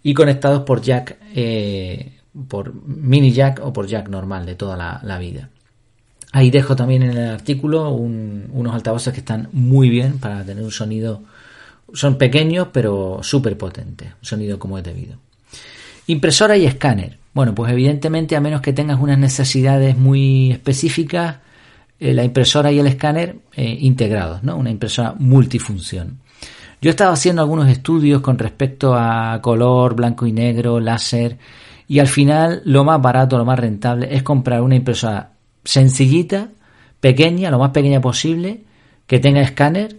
y 0.02 0.12
conectados 0.12 0.62
por 0.62 0.82
jack, 0.82 1.16
eh, 1.34 2.18
por 2.48 2.74
mini 2.86 3.32
jack 3.32 3.60
o 3.62 3.72
por 3.72 3.86
jack 3.86 4.08
normal 4.08 4.46
de 4.46 4.54
toda 4.54 4.76
la, 5.02 5.18
vida. 5.18 5.50
Ahí 6.32 6.50
dejo 6.50 6.74
también 6.74 7.02
en 7.02 7.10
el 7.10 7.30
artículo 7.30 7.90
unos 7.90 8.74
altavoces 8.74 9.12
que 9.12 9.20
están 9.20 9.48
muy 9.52 9.90
bien 9.90 10.18
para 10.18 10.44
tener 10.44 10.64
un 10.64 10.70
sonido 10.70 11.22
son 11.92 12.16
pequeños 12.16 12.68
pero 12.72 13.20
súper 13.22 13.56
potentes, 13.58 14.08
sonido 14.20 14.58
como 14.58 14.78
es 14.78 14.84
debido. 14.84 15.16
Impresora 16.06 16.56
y 16.56 16.66
escáner. 16.66 17.18
Bueno, 17.34 17.54
pues 17.54 17.72
evidentemente 17.72 18.36
a 18.36 18.40
menos 18.40 18.60
que 18.60 18.72
tengas 18.72 19.00
unas 19.00 19.18
necesidades 19.18 19.96
muy 19.96 20.52
específicas, 20.52 21.36
eh, 22.00 22.12
la 22.12 22.24
impresora 22.24 22.72
y 22.72 22.78
el 22.78 22.86
escáner 22.86 23.36
eh, 23.54 23.76
integrados, 23.80 24.42
¿no? 24.42 24.56
Una 24.56 24.70
impresora 24.70 25.14
multifunción. 25.18 26.18
Yo 26.80 26.90
he 26.90 26.90
estado 26.90 27.12
haciendo 27.12 27.42
algunos 27.42 27.68
estudios 27.68 28.20
con 28.20 28.38
respecto 28.38 28.94
a 28.94 29.40
color, 29.40 29.94
blanco 29.94 30.26
y 30.26 30.32
negro, 30.32 30.80
láser, 30.80 31.38
y 31.92 31.98
al 31.98 32.08
final 32.08 32.62
lo 32.64 32.84
más 32.84 33.02
barato, 33.02 33.36
lo 33.36 33.44
más 33.44 33.58
rentable 33.58 34.16
es 34.16 34.22
comprar 34.22 34.62
una 34.62 34.76
impresora 34.76 35.32
sencillita, 35.62 36.48
pequeña, 37.00 37.50
lo 37.50 37.58
más 37.58 37.72
pequeña 37.72 38.00
posible, 38.00 38.62
que 39.06 39.18
tenga 39.18 39.42
escáner 39.42 39.98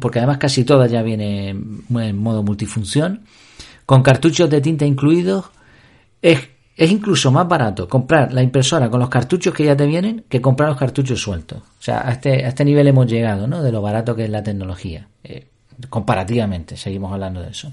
porque 0.00 0.18
además 0.18 0.38
casi 0.38 0.64
toda 0.64 0.88
ya 0.88 1.00
viene 1.02 1.50
en 1.50 2.18
modo 2.18 2.42
multifunción, 2.42 3.22
con 3.86 4.02
cartuchos 4.02 4.50
de 4.50 4.60
tinta 4.60 4.84
incluidos, 4.84 5.44
es, 6.22 6.40
es 6.76 6.90
incluso 6.90 7.30
más 7.30 7.46
barato 7.46 7.88
comprar 7.88 8.32
la 8.32 8.42
impresora 8.42 8.90
con 8.90 8.98
los 8.98 9.08
cartuchos 9.08 9.54
que 9.54 9.64
ya 9.64 9.76
te 9.76 9.86
vienen 9.86 10.24
que 10.28 10.40
comprar 10.40 10.70
los 10.70 10.78
cartuchos 10.78 11.22
sueltos. 11.22 11.58
O 11.58 11.82
sea, 11.82 12.00
a 12.04 12.10
este, 12.14 12.46
a 12.46 12.48
este 12.48 12.64
nivel 12.64 12.88
hemos 12.88 13.06
llegado, 13.06 13.46
¿no? 13.46 13.62
De 13.62 13.70
lo 13.70 13.80
barato 13.80 14.16
que 14.16 14.24
es 14.24 14.30
la 14.30 14.42
tecnología. 14.42 15.06
Eh, 15.22 15.46
comparativamente, 15.88 16.76
seguimos 16.76 17.12
hablando 17.12 17.42
de 17.42 17.50
eso. 17.50 17.70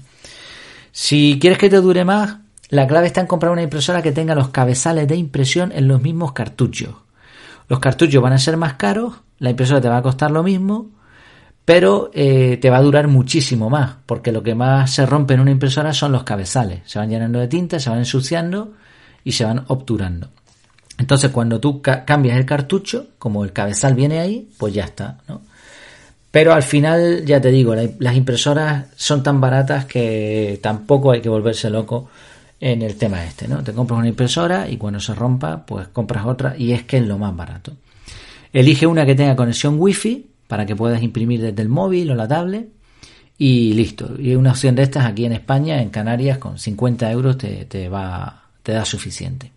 Si 0.92 1.38
quieres 1.40 1.58
que 1.58 1.68
te 1.68 1.80
dure 1.80 2.04
más, 2.04 2.45
la 2.68 2.86
clave 2.86 3.06
está 3.06 3.20
en 3.20 3.26
comprar 3.26 3.52
una 3.52 3.62
impresora 3.62 4.02
que 4.02 4.12
tenga 4.12 4.34
los 4.34 4.48
cabezales 4.48 5.06
de 5.06 5.16
impresión 5.16 5.72
en 5.72 5.88
los 5.88 6.02
mismos 6.02 6.32
cartuchos. 6.32 6.94
Los 7.68 7.80
cartuchos 7.80 8.22
van 8.22 8.32
a 8.32 8.38
ser 8.38 8.56
más 8.56 8.74
caros, 8.74 9.14
la 9.38 9.50
impresora 9.50 9.80
te 9.80 9.88
va 9.88 9.98
a 9.98 10.02
costar 10.02 10.30
lo 10.30 10.42
mismo, 10.42 10.90
pero 11.64 12.10
eh, 12.14 12.58
te 12.60 12.70
va 12.70 12.78
a 12.78 12.82
durar 12.82 13.08
muchísimo 13.08 13.68
más, 13.68 13.96
porque 14.06 14.32
lo 14.32 14.42
que 14.42 14.54
más 14.54 14.90
se 14.90 15.04
rompe 15.04 15.34
en 15.34 15.40
una 15.40 15.50
impresora 15.50 15.92
son 15.92 16.12
los 16.12 16.22
cabezales. 16.22 16.80
Se 16.86 16.98
van 16.98 17.10
llenando 17.10 17.40
de 17.40 17.48
tinta, 17.48 17.80
se 17.80 17.90
van 17.90 18.00
ensuciando 18.00 18.72
y 19.24 19.32
se 19.32 19.44
van 19.44 19.64
obturando. 19.66 20.28
Entonces, 20.98 21.30
cuando 21.30 21.60
tú 21.60 21.82
cambias 21.82 22.36
el 22.38 22.46
cartucho, 22.46 23.08
como 23.18 23.44
el 23.44 23.52
cabezal 23.52 23.94
viene 23.94 24.20
ahí, 24.20 24.48
pues 24.58 24.72
ya 24.74 24.84
está, 24.84 25.18
¿no? 25.28 25.42
Pero 26.30 26.52
al 26.52 26.62
final, 26.62 27.24
ya 27.24 27.40
te 27.40 27.50
digo, 27.50 27.74
las 27.74 28.14
impresoras 28.14 28.86
son 28.94 29.22
tan 29.22 29.40
baratas 29.40 29.86
que 29.86 30.58
tampoco 30.62 31.12
hay 31.12 31.20
que 31.20 31.28
volverse 31.28 31.70
loco 31.70 32.08
en 32.60 32.82
el 32.82 32.96
tema 32.96 33.24
este, 33.24 33.48
¿no? 33.48 33.62
Te 33.62 33.72
compras 33.72 33.98
una 33.98 34.08
impresora 34.08 34.68
y 34.68 34.76
cuando 34.76 35.00
se 35.00 35.14
rompa, 35.14 35.64
pues 35.66 35.88
compras 35.88 36.26
otra 36.26 36.54
y 36.56 36.72
es 36.72 36.84
que 36.84 36.98
es 36.98 37.06
lo 37.06 37.18
más 37.18 37.36
barato. 37.36 37.72
Elige 38.52 38.86
una 38.86 39.04
que 39.04 39.14
tenga 39.14 39.36
conexión 39.36 39.76
wifi 39.78 40.26
para 40.46 40.64
que 40.64 40.76
puedas 40.76 41.02
imprimir 41.02 41.40
desde 41.40 41.62
el 41.62 41.68
móvil 41.68 42.10
o 42.10 42.14
la 42.14 42.28
tablet 42.28 42.68
y 43.38 43.74
listo. 43.74 44.14
Y 44.18 44.34
una 44.34 44.52
opción 44.52 44.74
de 44.74 44.84
estas 44.84 45.04
aquí 45.04 45.26
en 45.26 45.32
España, 45.32 45.82
en 45.82 45.90
Canarias, 45.90 46.38
con 46.38 46.58
50 46.58 47.10
euros 47.10 47.36
te, 47.36 47.66
te 47.66 47.88
va, 47.88 48.44
te 48.62 48.72
da 48.72 48.84
suficiente. 48.84 49.50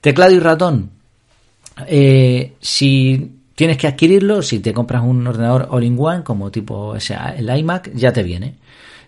Teclado 0.00 0.32
y 0.32 0.38
ratón. 0.38 0.90
Eh, 1.86 2.54
si 2.60 3.36
tienes 3.54 3.76
que 3.76 3.86
adquirirlo, 3.86 4.42
si 4.42 4.60
te 4.60 4.72
compras 4.72 5.02
un 5.02 5.26
ordenador 5.26 5.68
all-in-one 5.70 6.22
como 6.22 6.50
tipo 6.50 6.96
ese, 6.96 7.16
el 7.36 7.48
iMac, 7.48 7.92
ya 7.94 8.12
te 8.12 8.22
viene. 8.22 8.56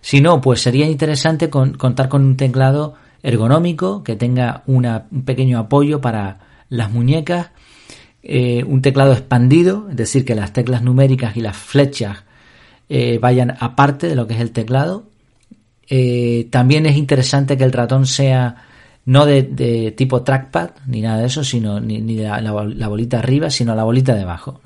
Si 0.01 0.21
no, 0.21 0.41
pues 0.41 0.61
sería 0.61 0.85
interesante 0.87 1.49
contar 1.49 2.09
con 2.09 2.25
un 2.25 2.37
teclado 2.37 2.95
ergonómico 3.23 4.03
que 4.03 4.15
tenga 4.15 4.63
un 4.67 5.23
pequeño 5.25 5.57
apoyo 5.57 6.01
para 6.01 6.39
las 6.69 6.91
muñecas, 6.91 7.49
eh, 8.21 8.63
un 8.65 8.81
teclado 8.81 9.13
expandido, 9.13 9.87
es 9.89 9.95
decir, 9.95 10.25
que 10.25 10.35
las 10.35 10.53
teclas 10.53 10.83
numéricas 10.83 11.35
y 11.35 11.41
las 11.41 11.57
flechas 11.57 12.23
eh, 12.89 13.17
vayan 13.19 13.55
aparte 13.59 14.07
de 14.07 14.15
lo 14.15 14.27
que 14.27 14.35
es 14.35 14.41
el 14.41 14.51
teclado. 14.51 15.09
también 16.51 16.85
es 16.85 16.97
interesante 16.97 17.57
que 17.57 17.63
el 17.63 17.71
ratón 17.71 18.05
sea 18.05 18.55
no 19.05 19.25
de, 19.25 19.93
tipo 19.97 20.23
trackpad 20.23 20.71
ni 20.87 21.01
nada 21.01 21.19
de 21.19 21.27
eso, 21.27 21.43
sino 21.43 21.79
ni, 21.79 21.99
la, 22.17 22.87
bolita 22.87 23.19
arriba, 23.19 23.49
sino 23.49 23.75
la 23.75 23.83
bolita 23.83 24.15
debajo. 24.15 24.61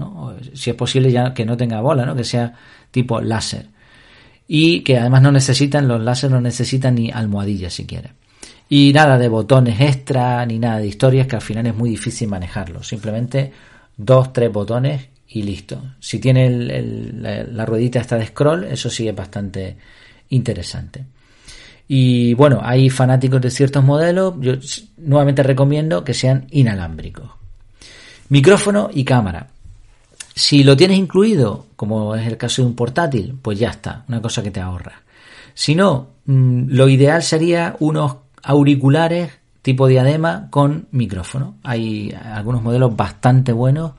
Si 0.54 0.70
es 0.70 0.76
posible 0.76 1.12
ya 1.12 1.34
que 1.34 1.46
no 1.46 1.58
tenga 1.58 1.82
bola, 1.82 2.06
¿no? 2.06 2.16
que 2.16 2.24
sea 2.24 2.54
tipo 2.92 3.20
láser. 3.20 3.68
Y 4.48 4.82
que 4.82 4.98
además 4.98 5.24
no 5.24 5.32
necesitan, 5.32 5.88
los 5.88 6.02
láser 6.02 6.32
no 6.32 6.40
necesitan 6.40 6.96
ni 6.96 7.12
almohadillas 7.12 7.74
siquiera. 7.74 8.14
Y 8.69 8.91
nada 8.93 9.17
de 9.17 9.29
botones 9.29 9.79
extra, 9.79 10.45
ni 10.45 10.59
nada 10.59 10.79
de 10.79 10.88
historias 10.88 11.27
que 11.27 11.36
al 11.36 11.41
final 11.41 11.67
es 11.67 11.75
muy 11.75 11.89
difícil 11.89 12.27
manejarlo. 12.27 12.83
Simplemente 12.83 13.51
dos, 13.95 14.33
tres 14.33 14.51
botones 14.51 15.07
y 15.29 15.43
listo. 15.43 15.81
Si 16.00 16.19
tiene 16.19 16.50
la, 16.50 17.43
la 17.43 17.65
ruedita 17.65 18.00
esta 18.00 18.17
de 18.17 18.27
scroll, 18.27 18.65
eso 18.65 18.89
sí 18.89 19.07
es 19.07 19.15
bastante 19.15 19.77
interesante. 20.29 21.05
Y 21.88 22.33
bueno, 22.33 22.59
hay 22.62 22.89
fanáticos 22.89 23.41
de 23.41 23.50
ciertos 23.50 23.83
modelos, 23.83 24.33
yo 24.39 24.53
nuevamente 24.97 25.43
recomiendo 25.43 26.03
que 26.03 26.13
sean 26.13 26.47
inalámbricos. 26.51 27.29
Micrófono 28.29 28.89
y 28.93 29.05
cámara. 29.05 29.47
Si 30.36 30.63
lo 30.63 30.75
tienes 30.75 30.97
incluido, 30.97 31.67
como 31.75 32.13
es 32.15 32.27
el 32.27 32.38
caso 32.38 32.62
de 32.62 32.67
un 32.67 32.75
portátil, 32.75 33.38
pues 33.41 33.57
ya 33.57 33.69
está, 33.69 34.03
una 34.09 34.21
cosa 34.21 34.43
que 34.43 34.51
te 34.51 34.59
ahorra. 34.59 35.01
Si 35.53 35.74
no, 35.74 36.09
mm, 36.25 36.65
lo 36.67 36.89
ideal 36.89 37.24
sería 37.24 37.75
unos 37.79 38.17
auriculares 38.48 39.30
tipo 39.62 39.88
diadema 39.88 40.48
con 40.50 40.88
micrófono. 40.92 41.58
Hay 41.63 42.16
algunos 42.24 42.63
modelos 42.63 42.96
bastante 42.96 43.51
buenos 43.51 43.92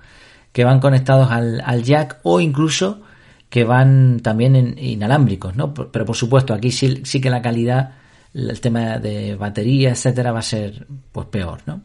que 0.53 0.65
van 0.65 0.81
conectados 0.81 1.31
al, 1.31 1.83
jack 1.83 2.21
o 2.23 2.41
incluso 2.41 3.03
que 3.51 3.65
van 3.65 4.21
también 4.21 4.57
en 4.57 4.79
inalámbricos, 4.79 5.55
¿no? 5.55 5.75
Pero 5.75 6.07
por 6.07 6.17
supuesto, 6.17 6.55
aquí 6.55 6.71
sí, 6.71 7.03
sí 7.05 7.21
que 7.21 7.29
la 7.29 7.43
calidad, 7.43 7.97
el 8.33 8.59
tema 8.63 8.99
de 8.99 9.37
batería, 9.37 9.91
etcétera, 9.91 10.33
va 10.33 10.39
a 10.39 10.43
ser 10.43 10.87
pues 11.13 11.27
peor, 11.27 11.61
¿no? 11.67 11.83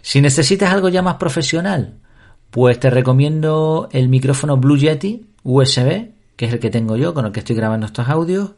Si 0.00 0.20
necesitas 0.20 0.72
algo 0.72 0.88
ya 0.88 1.02
más 1.02 1.16
profesional, 1.16 1.94
pues 2.52 2.78
te 2.78 2.88
recomiendo 2.88 3.88
el 3.90 4.08
micrófono 4.08 4.56
Blue 4.56 4.78
Yeti 4.78 5.26
USB, 5.42 6.10
que 6.36 6.46
es 6.46 6.52
el 6.52 6.60
que 6.60 6.70
tengo 6.70 6.96
yo, 6.96 7.12
con 7.14 7.26
el 7.26 7.32
que 7.32 7.40
estoy 7.40 7.56
grabando 7.56 7.86
estos 7.86 8.08
audios, 8.08 8.52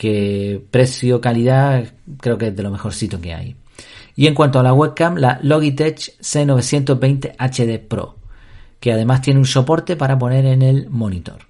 que 0.00 0.64
precio, 0.70 1.20
calidad, 1.20 1.84
creo 2.20 2.38
que 2.38 2.46
es 2.46 2.56
de 2.56 2.62
lo 2.62 2.70
mejorcito 2.70 3.20
que 3.20 3.34
hay. 3.34 3.54
Y 4.16 4.28
en 4.28 4.34
cuanto 4.34 4.58
a 4.58 4.62
la 4.62 4.72
webcam, 4.72 5.16
la 5.16 5.38
Logitech 5.42 6.18
C920 6.18 7.34
HD 7.36 7.86
Pro, 7.86 8.16
que 8.80 8.94
además 8.94 9.20
tiene 9.20 9.40
un 9.40 9.44
soporte 9.44 9.96
para 9.96 10.18
poner 10.18 10.46
en 10.46 10.62
el 10.62 10.88
monitor. 10.88 11.40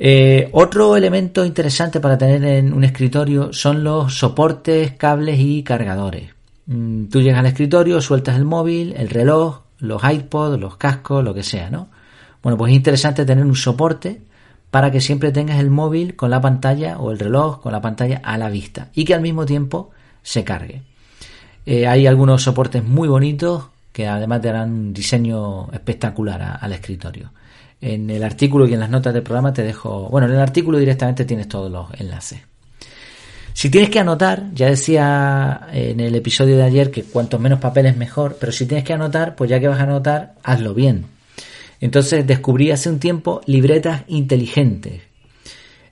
Eh, 0.00 0.48
otro 0.50 0.96
elemento 0.96 1.44
interesante 1.44 2.00
para 2.00 2.18
tener 2.18 2.44
en 2.44 2.72
un 2.72 2.82
escritorio 2.82 3.52
son 3.52 3.84
los 3.84 4.12
soportes, 4.18 4.94
cables 4.94 5.38
y 5.38 5.62
cargadores. 5.62 6.32
Mm, 6.66 7.04
tú 7.04 7.22
llegas 7.22 7.38
al 7.38 7.46
escritorio, 7.46 8.00
sueltas 8.00 8.34
el 8.34 8.44
móvil, 8.44 8.94
el 8.96 9.10
reloj, 9.10 9.60
los 9.78 10.02
iPods, 10.02 10.58
los 10.58 10.76
cascos, 10.76 11.22
lo 11.22 11.34
que 11.34 11.44
sea, 11.44 11.70
¿no? 11.70 11.88
Bueno, 12.42 12.58
pues 12.58 12.72
es 12.72 12.78
interesante 12.78 13.24
tener 13.24 13.44
un 13.44 13.54
soporte 13.54 14.22
para 14.70 14.90
que 14.90 15.00
siempre 15.00 15.32
tengas 15.32 15.58
el 15.58 15.70
móvil 15.70 16.16
con 16.16 16.30
la 16.30 16.40
pantalla 16.40 16.98
o 16.98 17.10
el 17.10 17.18
reloj 17.18 17.60
con 17.60 17.72
la 17.72 17.80
pantalla 17.80 18.20
a 18.22 18.38
la 18.38 18.48
vista 18.48 18.88
y 18.94 19.04
que 19.04 19.14
al 19.14 19.20
mismo 19.20 19.46
tiempo 19.46 19.90
se 20.22 20.44
cargue. 20.44 20.82
Eh, 21.66 21.86
hay 21.86 22.06
algunos 22.06 22.42
soportes 22.42 22.84
muy 22.84 23.08
bonitos 23.08 23.64
que 23.92 24.06
además 24.06 24.40
te 24.40 24.48
darán 24.48 24.70
un 24.70 24.92
diseño 24.92 25.70
espectacular 25.72 26.58
al 26.60 26.72
escritorio. 26.72 27.32
En 27.80 28.10
el 28.10 28.22
artículo 28.22 28.66
y 28.66 28.74
en 28.74 28.80
las 28.80 28.90
notas 28.90 29.12
del 29.12 29.22
programa 29.22 29.52
te 29.52 29.62
dejo, 29.62 30.08
bueno, 30.10 30.26
en 30.26 30.34
el 30.34 30.40
artículo 30.40 30.78
directamente 30.78 31.24
tienes 31.24 31.48
todos 31.48 31.70
los 31.70 31.88
enlaces. 31.98 32.40
Si 33.52 33.68
tienes 33.68 33.90
que 33.90 33.98
anotar, 33.98 34.52
ya 34.54 34.68
decía 34.68 35.66
en 35.72 36.00
el 36.00 36.14
episodio 36.14 36.56
de 36.56 36.62
ayer 36.62 36.90
que 36.90 37.02
cuanto 37.02 37.38
menos 37.38 37.58
papeles 37.58 37.96
mejor, 37.96 38.36
pero 38.38 38.52
si 38.52 38.66
tienes 38.66 38.84
que 38.84 38.92
anotar, 38.92 39.34
pues 39.34 39.50
ya 39.50 39.58
que 39.58 39.68
vas 39.68 39.80
a 39.80 39.84
anotar, 39.84 40.34
hazlo 40.42 40.72
bien. 40.72 41.06
Entonces 41.80 42.26
descubrí 42.26 42.70
hace 42.70 42.88
un 42.88 42.98
tiempo 42.98 43.40
libretas 43.46 44.04
inteligentes. 44.08 45.02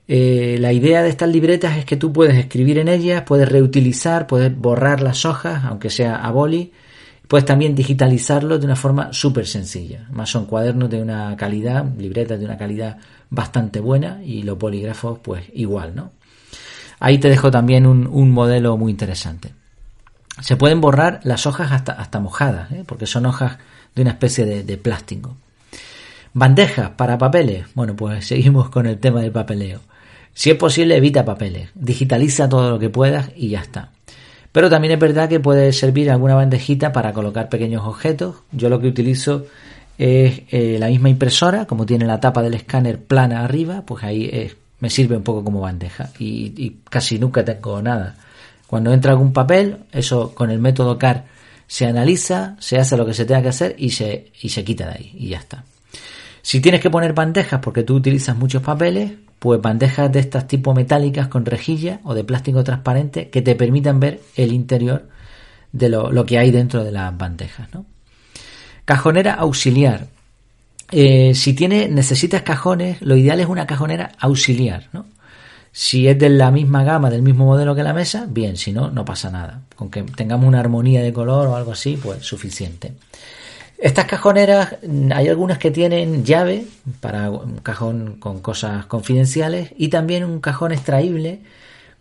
Eh, 0.06 0.56
la 0.60 0.72
idea 0.72 1.02
de 1.02 1.10
estas 1.10 1.28
libretas 1.28 1.76
es 1.76 1.84
que 1.84 1.96
tú 1.96 2.12
puedes 2.12 2.36
escribir 2.36 2.78
en 2.78 2.88
ellas, 2.88 3.24
puedes 3.26 3.48
reutilizar, 3.48 4.26
puedes 4.26 4.56
borrar 4.56 5.02
las 5.02 5.24
hojas, 5.24 5.64
aunque 5.64 5.90
sea 5.90 6.16
a 6.16 6.30
boli, 6.30 6.72
Puedes 7.28 7.44
también 7.44 7.74
digitalizarlo 7.74 8.58
de 8.58 8.64
una 8.64 8.74
forma 8.74 9.12
súper 9.12 9.46
sencilla. 9.46 10.06
Más 10.10 10.30
son 10.30 10.46
cuadernos 10.46 10.88
de 10.88 11.02
una 11.02 11.36
calidad, 11.36 11.84
libretas 11.98 12.38
de 12.38 12.46
una 12.46 12.56
calidad 12.56 12.96
bastante 13.28 13.80
buena 13.80 14.22
y 14.24 14.42
los 14.42 14.56
polígrafos 14.56 15.18
pues 15.18 15.44
igual, 15.52 15.94
¿no? 15.94 16.12
Ahí 17.00 17.18
te 17.18 17.28
dejo 17.28 17.50
también 17.50 17.86
un, 17.86 18.30
modelo 18.30 18.78
muy 18.78 18.90
interesante. 18.90 19.52
Se 20.40 20.56
pueden 20.56 20.80
borrar 20.80 21.20
las 21.22 21.46
hojas 21.46 21.70
hasta, 21.70 21.92
hasta 21.92 22.18
mojadas, 22.18 22.72
¿eh? 22.72 22.82
porque 22.86 23.06
son 23.06 23.26
hojas 23.26 23.58
de 23.94 24.02
una 24.02 24.12
especie 24.12 24.62
de 24.62 24.76
plástico. 24.78 25.36
Bandejas 26.32 26.90
para 26.90 27.18
papeles. 27.18 27.66
Bueno, 27.74 27.96
pues 27.96 28.26
seguimos 28.26 28.70
con 28.70 28.86
el 28.86 28.98
tema 28.98 29.20
del 29.22 29.32
papeleo. 29.32 29.80
Si 30.34 30.50
es 30.50 30.56
posible, 30.56 30.96
evita 30.96 31.24
papeles. 31.24 31.70
Digitaliza 31.74 32.48
todo 32.48 32.70
lo 32.70 32.78
que 32.78 32.90
puedas 32.90 33.30
y 33.34 33.48
ya 33.50 33.60
está. 33.60 33.90
Pero 34.52 34.70
también 34.70 34.94
es 34.94 35.00
verdad 35.00 35.28
que 35.28 35.40
puede 35.40 35.72
servir 35.72 36.10
alguna 36.10 36.34
bandejita 36.34 36.92
para 36.92 37.12
colocar 37.12 37.48
pequeños 37.48 37.84
objetos. 37.84 38.36
Yo 38.52 38.68
lo 38.68 38.80
que 38.80 38.88
utilizo 38.88 39.46
es 39.98 40.42
eh, 40.50 40.76
la 40.78 40.88
misma 40.88 41.10
impresora, 41.10 41.66
como 41.66 41.84
tiene 41.84 42.06
la 42.06 42.20
tapa 42.20 42.42
del 42.42 42.54
escáner 42.54 43.02
plana 43.02 43.44
arriba, 43.44 43.82
pues 43.84 44.04
ahí 44.04 44.52
me 44.80 44.90
sirve 44.90 45.16
un 45.16 45.24
poco 45.24 45.44
como 45.44 45.60
bandeja 45.60 46.10
y, 46.18 46.76
casi 46.88 47.18
nunca 47.18 47.44
tengo 47.44 47.82
nada. 47.82 48.16
Cuando 48.66 48.92
entra 48.92 49.12
algún 49.12 49.32
papel, 49.32 49.78
eso 49.92 50.34
con 50.34 50.50
el 50.50 50.58
método 50.58 50.98
CAR 50.98 51.24
se 51.66 51.86
analiza, 51.86 52.56
se 52.60 52.78
hace 52.78 52.96
lo 52.96 53.04
que 53.04 53.14
se 53.14 53.24
tenga 53.24 53.42
que 53.42 53.48
hacer 53.48 53.74
y 53.78 53.90
se, 53.90 54.30
y 54.40 54.50
se 54.50 54.64
quita 54.64 54.86
de 54.86 54.92
ahí 54.92 55.12
y 55.14 55.28
ya 55.28 55.38
está. 55.38 55.64
Si 56.48 56.62
tienes 56.62 56.80
que 56.80 56.88
poner 56.88 57.12
bandejas 57.12 57.60
porque 57.60 57.82
tú 57.82 57.96
utilizas 57.96 58.34
muchos 58.34 58.62
papeles, 58.62 59.12
pues 59.38 59.60
bandejas 59.60 60.10
de 60.10 60.20
estas 60.20 60.48
tipo 60.48 60.72
metálicas 60.72 61.28
con 61.28 61.44
rejilla 61.44 62.00
o 62.04 62.14
de 62.14 62.24
plástico 62.24 62.64
transparente 62.64 63.28
que 63.28 63.42
te 63.42 63.54
permitan 63.54 64.00
ver 64.00 64.22
el 64.34 64.54
interior 64.54 65.10
de 65.72 65.90
lo, 65.90 66.24
que 66.24 66.38
hay 66.38 66.50
dentro 66.50 66.84
de 66.84 66.90
las 66.90 67.14
bandejas. 67.14 67.68
Cajonera 68.86 69.34
auxiliar. 69.34 70.06
Eh, 70.90 71.34
si 71.34 71.52
tiene, 71.52 71.86
necesitas 71.86 72.40
cajones, 72.40 73.02
lo 73.02 73.14
ideal 73.14 73.40
es 73.40 73.46
una 73.46 73.66
cajonera 73.66 74.12
auxiliar. 74.18 74.88
¿no? 74.94 75.04
Si 75.70 76.08
es 76.08 76.18
de 76.18 76.30
la 76.30 76.50
misma 76.50 76.82
gama, 76.82 77.10
del 77.10 77.20
mismo 77.20 77.44
modelo 77.44 77.74
que 77.74 77.82
la 77.82 77.92
mesa, 77.92 78.24
bien, 78.26 78.56
si 78.56 78.72
no, 78.72 78.90
no 78.90 79.04
pasa 79.04 79.30
nada. 79.30 79.60
Con 79.76 79.90
que 79.90 80.02
tengamos 80.02 80.48
una 80.48 80.60
armonía 80.60 81.02
de 81.02 81.12
color 81.12 81.48
o 81.48 81.56
algo 81.56 81.72
así, 81.72 81.98
pues 82.02 82.24
suficiente. 82.24 82.94
Estas 83.78 84.06
cajoneras, 84.06 84.76
hay 85.14 85.28
algunas 85.28 85.58
que 85.58 85.70
tienen 85.70 86.24
llave 86.24 86.66
para 87.00 87.30
un 87.30 87.58
cajón 87.58 88.16
con 88.18 88.40
cosas 88.40 88.86
confidenciales 88.86 89.72
y 89.76 89.88
también 89.88 90.24
un 90.24 90.40
cajón 90.40 90.72
extraíble 90.72 91.42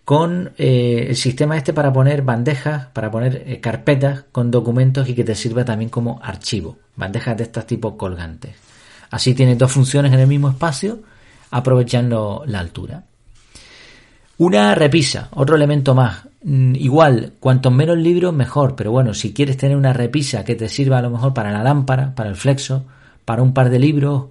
con 0.04 0.54
eh, 0.58 1.08
el 1.10 1.16
sistema 1.16 1.56
este 1.56 1.74
para 1.74 1.94
poner 1.94 2.24
bandejas, 2.24 2.88
para 2.88 3.12
poner 3.12 3.44
eh, 3.46 3.60
carpetas 3.60 4.24
con 4.32 4.50
documentos 4.50 5.08
y 5.08 5.14
que 5.14 5.24
te 5.24 5.36
sirva 5.36 5.66
también 5.66 5.92
como 5.92 6.20
archivo. 6.24 6.78
Bandejas 6.96 7.38
de 7.38 7.44
estos 7.44 7.68
tipos 7.68 7.94
colgantes. 7.94 8.56
Así 9.12 9.36
tiene 9.36 9.56
dos 9.56 9.72
funciones 9.72 10.12
en 10.14 10.20
el 10.20 10.28
mismo 10.28 10.50
espacio, 10.50 11.02
aprovechando 11.52 12.44
la 12.48 12.60
altura. 12.60 13.04
Una 14.38 14.74
repisa, 14.74 15.30
otro 15.36 15.56
elemento 15.56 15.94
más. 15.94 16.24
Mm, 16.48 16.76
igual, 16.76 17.34
cuantos 17.42 17.74
menos 17.74 17.98
libros, 17.98 18.34
mejor. 18.34 18.78
Pero 18.78 18.90
bueno, 18.90 19.14
si 19.14 19.34
quieres 19.34 19.58
tener 19.58 19.76
una 19.76 19.92
repisa 19.92 20.46
que 20.46 20.56
te 20.56 20.70
sirva 20.70 21.00
a 21.00 21.02
lo 21.02 21.10
mejor 21.10 21.34
para 21.34 21.52
la 21.52 21.62
lámpara, 21.62 22.16
para 22.16 22.30
el 22.30 22.38
flexo, 22.38 22.86
para 23.26 23.42
un 23.42 23.54
par 23.54 23.70
de 23.70 23.80
libros, 23.80 24.28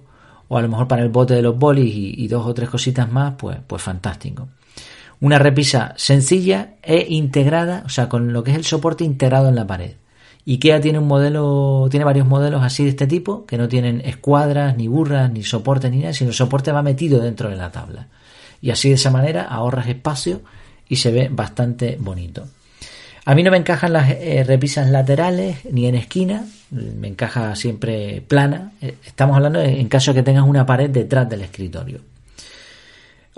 o 0.47 0.57
a 0.57 0.61
lo 0.63 0.67
mejor 0.67 0.87
para 0.87 1.03
el 1.03 1.09
bote 1.09 1.35
de 1.35 1.43
los 1.43 1.59
bolis 1.59 1.93
y, 1.95 2.27
dos 2.27 2.47
o 2.47 2.53
tres 2.55 2.69
cositas 2.69 3.11
más, 3.11 3.35
pues, 3.37 3.59
pues 3.67 3.83
fantástico. 3.83 4.47
Una 5.19 5.37
repisa 5.37 5.93
sencilla 5.95 6.77
e 6.81 7.05
integrada, 7.07 7.83
o 7.85 7.89
sea, 7.89 8.09
con 8.09 8.33
lo 8.33 8.43
que 8.43 8.49
es 8.49 8.57
el 8.57 8.65
soporte 8.65 9.03
integrado 9.03 9.49
en 9.49 9.55
la 9.55 9.67
pared. 9.67 9.93
IKEA 10.47 10.81
tiene 10.81 10.97
un 10.97 11.07
modelo, 11.07 11.87
tiene 11.91 12.03
varios 12.05 12.25
modelos 12.25 12.63
así 12.63 12.83
de 12.83 12.89
este 12.89 13.05
tipo, 13.05 13.45
que 13.45 13.59
no 13.59 13.67
tienen 13.67 14.01
escuadras, 14.01 14.75
ni 14.75 14.87
burras, 14.87 15.31
ni 15.31 15.43
soporte, 15.43 15.91
ni 15.91 15.99
nada, 15.99 16.13
sino 16.13 16.31
el 16.31 16.35
soporte 16.35 16.71
va 16.71 16.81
metido 16.81 17.19
dentro 17.19 17.49
de 17.49 17.57
la 17.57 17.71
tabla. 17.71 18.07
Y 18.59 18.71
así 18.71 18.89
de 18.89 18.95
esa 18.95 19.11
manera 19.11 19.43
ahorras 19.43 19.87
espacio 19.87 20.41
y 20.89 20.95
se 20.95 21.11
ve 21.11 21.29
bastante 21.31 21.97
bonito. 21.99 22.47
A 23.25 23.35
mí 23.35 23.43
no 23.43 23.51
me 23.51 23.57
encajan 23.57 23.91
las 23.91 24.09
eh, 24.09 24.43
repisas 24.47 24.89
laterales 24.89 25.65
ni 25.71 25.85
en 25.85 25.95
esquina, 25.95 26.45
me 26.71 27.09
encaja 27.09 27.55
siempre 27.55 28.21
plana. 28.21 28.71
Eh, 28.81 28.95
estamos 29.05 29.35
hablando 29.35 29.61
en 29.61 29.87
caso 29.89 30.13
que 30.13 30.23
tengas 30.23 30.45
una 30.45 30.65
pared 30.65 30.89
detrás 30.89 31.29
del 31.29 31.41
escritorio. 31.41 31.99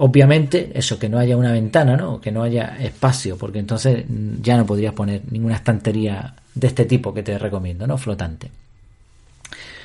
Obviamente, 0.01 0.71
eso, 0.75 0.97
que 0.97 1.09
no 1.09 1.17
haya 1.17 1.35
una 1.35 1.51
ventana, 1.51 1.97
¿no? 1.97 2.21
Que 2.21 2.31
no 2.31 2.43
haya 2.43 2.77
espacio, 2.79 3.37
porque 3.37 3.59
entonces 3.59 4.05
ya 4.41 4.55
no 4.55 4.65
podrías 4.65 4.93
poner 4.93 5.23
ninguna 5.29 5.55
estantería 5.55 6.35
de 6.53 6.67
este 6.67 6.85
tipo 6.85 7.13
que 7.13 7.23
te 7.23 7.37
recomiendo, 7.37 7.85
¿no? 7.85 7.97
Flotante. 7.97 8.49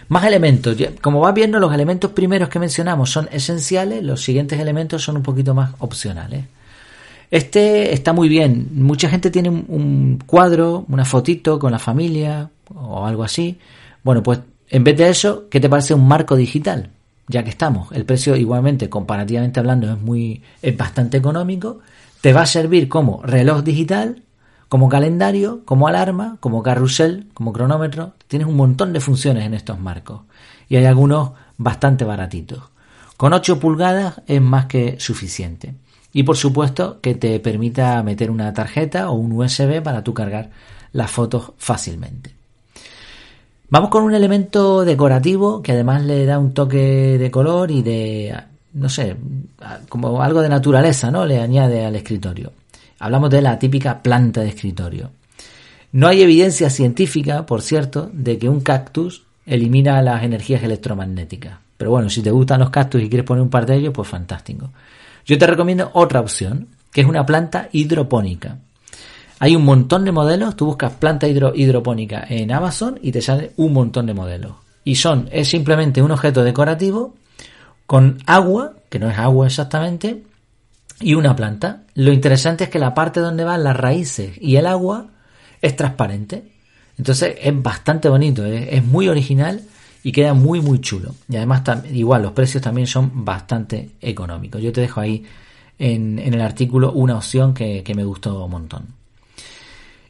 Más 0.08 0.24
elementos. 0.24 0.76
Como 1.00 1.20
vas 1.20 1.34
viendo, 1.34 1.58
los 1.58 1.74
elementos 1.74 2.12
primeros 2.12 2.48
que 2.48 2.58
mencionamos 2.58 3.10
son 3.10 3.28
esenciales, 3.32 4.04
los 4.04 4.22
siguientes 4.22 4.60
elementos 4.60 5.02
son 5.02 5.16
un 5.16 5.22
poquito 5.22 5.54
más 5.54 5.70
opcionales. 5.78 6.44
Este 7.34 7.92
está 7.92 8.12
muy 8.12 8.28
bien. 8.28 8.68
Mucha 8.74 9.08
gente 9.08 9.28
tiene 9.28 9.48
un 9.48 10.22
cuadro, 10.24 10.84
una 10.88 11.04
fotito 11.04 11.58
con 11.58 11.72
la 11.72 11.80
familia 11.80 12.48
o 12.72 13.04
algo 13.04 13.24
así. 13.24 13.58
Bueno, 14.04 14.22
pues 14.22 14.38
en 14.68 14.84
vez 14.84 14.96
de 14.96 15.08
eso, 15.08 15.48
¿qué 15.50 15.58
te 15.58 15.68
parece 15.68 15.94
un 15.94 16.06
marco 16.06 16.36
digital? 16.36 16.90
Ya 17.26 17.42
que 17.42 17.50
estamos, 17.50 17.90
el 17.90 18.04
precio 18.04 18.36
igualmente, 18.36 18.88
comparativamente 18.88 19.58
hablando, 19.58 19.90
es 19.90 20.00
muy, 20.00 20.42
es 20.62 20.76
bastante 20.76 21.16
económico. 21.16 21.80
Te 22.20 22.32
va 22.32 22.42
a 22.42 22.46
servir 22.46 22.88
como 22.88 23.20
reloj 23.24 23.64
digital, 23.64 24.22
como 24.68 24.88
calendario, 24.88 25.62
como 25.64 25.88
alarma, 25.88 26.36
como 26.38 26.62
carrusel, 26.62 27.26
como 27.34 27.52
cronómetro. 27.52 28.12
Tienes 28.28 28.46
un 28.46 28.54
montón 28.54 28.92
de 28.92 29.00
funciones 29.00 29.44
en 29.44 29.54
estos 29.54 29.80
marcos. 29.80 30.20
Y 30.68 30.76
hay 30.76 30.84
algunos 30.84 31.32
bastante 31.56 32.04
baratitos. 32.04 32.62
Con 33.16 33.32
8 33.32 33.58
pulgadas 33.58 34.22
es 34.28 34.40
más 34.40 34.66
que 34.66 35.00
suficiente. 35.00 35.74
Y 36.14 36.22
por 36.22 36.36
supuesto 36.36 37.00
que 37.02 37.16
te 37.16 37.38
permita 37.40 38.02
meter 38.02 38.30
una 38.30 38.54
tarjeta 38.54 39.10
o 39.10 39.14
un 39.14 39.32
USB 39.32 39.82
para 39.82 40.02
tú 40.02 40.14
cargar 40.14 40.48
las 40.92 41.10
fotos 41.10 41.52
fácilmente. 41.58 42.30
Vamos 43.68 43.90
con 43.90 44.04
un 44.04 44.14
elemento 44.14 44.84
decorativo 44.84 45.60
que 45.60 45.72
además 45.72 46.04
le 46.04 46.24
da 46.24 46.38
un 46.38 46.54
toque 46.54 47.18
de 47.18 47.30
color 47.32 47.72
y 47.72 47.82
de, 47.82 48.32
no 48.74 48.88
sé, 48.88 49.16
como 49.88 50.22
algo 50.22 50.40
de 50.40 50.48
naturaleza, 50.48 51.10
¿no? 51.10 51.26
Le 51.26 51.40
añade 51.40 51.84
al 51.84 51.96
escritorio. 51.96 52.52
Hablamos 53.00 53.30
de 53.30 53.42
la 53.42 53.58
típica 53.58 54.00
planta 54.00 54.42
de 54.42 54.50
escritorio. 54.50 55.10
No 55.90 56.06
hay 56.06 56.22
evidencia 56.22 56.70
científica, 56.70 57.44
por 57.44 57.60
cierto, 57.60 58.08
de 58.12 58.38
que 58.38 58.48
un 58.48 58.60
cactus 58.60 59.24
elimina 59.46 60.00
las 60.02 60.22
energías 60.22 60.62
electromagnéticas. 60.62 61.58
Pero 61.76 61.90
bueno, 61.90 62.08
si 62.08 62.22
te 62.22 62.30
gustan 62.30 62.60
los 62.60 62.70
cactus 62.70 63.02
y 63.02 63.08
quieres 63.08 63.26
poner 63.26 63.42
un 63.42 63.50
par 63.50 63.66
de 63.66 63.74
ellos, 63.76 63.92
pues 63.92 64.08
fantástico. 64.08 64.70
Yo 65.24 65.38
te 65.38 65.46
recomiendo 65.46 65.90
otra 65.94 66.20
opción, 66.20 66.68
que 66.92 67.00
es 67.00 67.06
una 67.06 67.26
planta 67.26 67.68
hidropónica. 67.72 68.58
Hay 69.40 69.56
un 69.56 69.64
montón 69.64 70.04
de 70.04 70.12
modelos, 70.12 70.56
tú 70.56 70.66
buscas 70.66 70.92
planta 70.92 71.26
hidropónica 71.26 72.24
en 72.28 72.52
Amazon 72.52 72.98
y 73.02 73.12
te 73.12 73.20
sale 73.20 73.52
un 73.56 73.72
montón 73.72 74.06
de 74.06 74.14
modelos. 74.14 74.52
Y 74.84 74.96
son, 74.96 75.28
es 75.32 75.48
simplemente 75.48 76.02
un 76.02 76.10
objeto 76.10 76.44
decorativo 76.44 77.14
con 77.86 78.18
agua, 78.26 78.74
que 78.88 78.98
no 78.98 79.10
es 79.10 79.18
agua 79.18 79.46
exactamente, 79.46 80.22
y 81.00 81.14
una 81.14 81.34
planta. 81.34 81.82
Lo 81.94 82.12
interesante 82.12 82.64
es 82.64 82.70
que 82.70 82.78
la 82.78 82.94
parte 82.94 83.20
donde 83.20 83.44
van 83.44 83.64
las 83.64 83.76
raíces 83.76 84.36
y 84.40 84.56
el 84.56 84.66
agua 84.66 85.08
es 85.60 85.76
transparente. 85.76 86.44
Entonces 86.96 87.36
es 87.40 87.62
bastante 87.62 88.08
bonito, 88.08 88.44
es, 88.44 88.84
muy 88.84 89.08
original 89.08 89.62
y 90.04 90.12
queda 90.12 90.34
muy 90.34 90.60
muy 90.60 90.80
chulo. 90.80 91.14
Y 91.28 91.36
además 91.36 91.62
igual 91.90 92.22
los 92.22 92.32
precios 92.32 92.62
también 92.62 92.86
son 92.86 93.24
bastante 93.24 93.92
económicos. 94.00 94.62
Yo 94.62 94.70
te 94.70 94.82
dejo 94.82 95.00
ahí 95.00 95.24
en, 95.78 96.18
el 96.18 96.40
artículo 96.40 96.92
una 96.92 97.16
opción 97.16 97.54
que, 97.54 97.82
que 97.82 97.94
me 97.94 98.04
gustó 98.04 98.44
un 98.44 98.50
montón. 98.50 98.86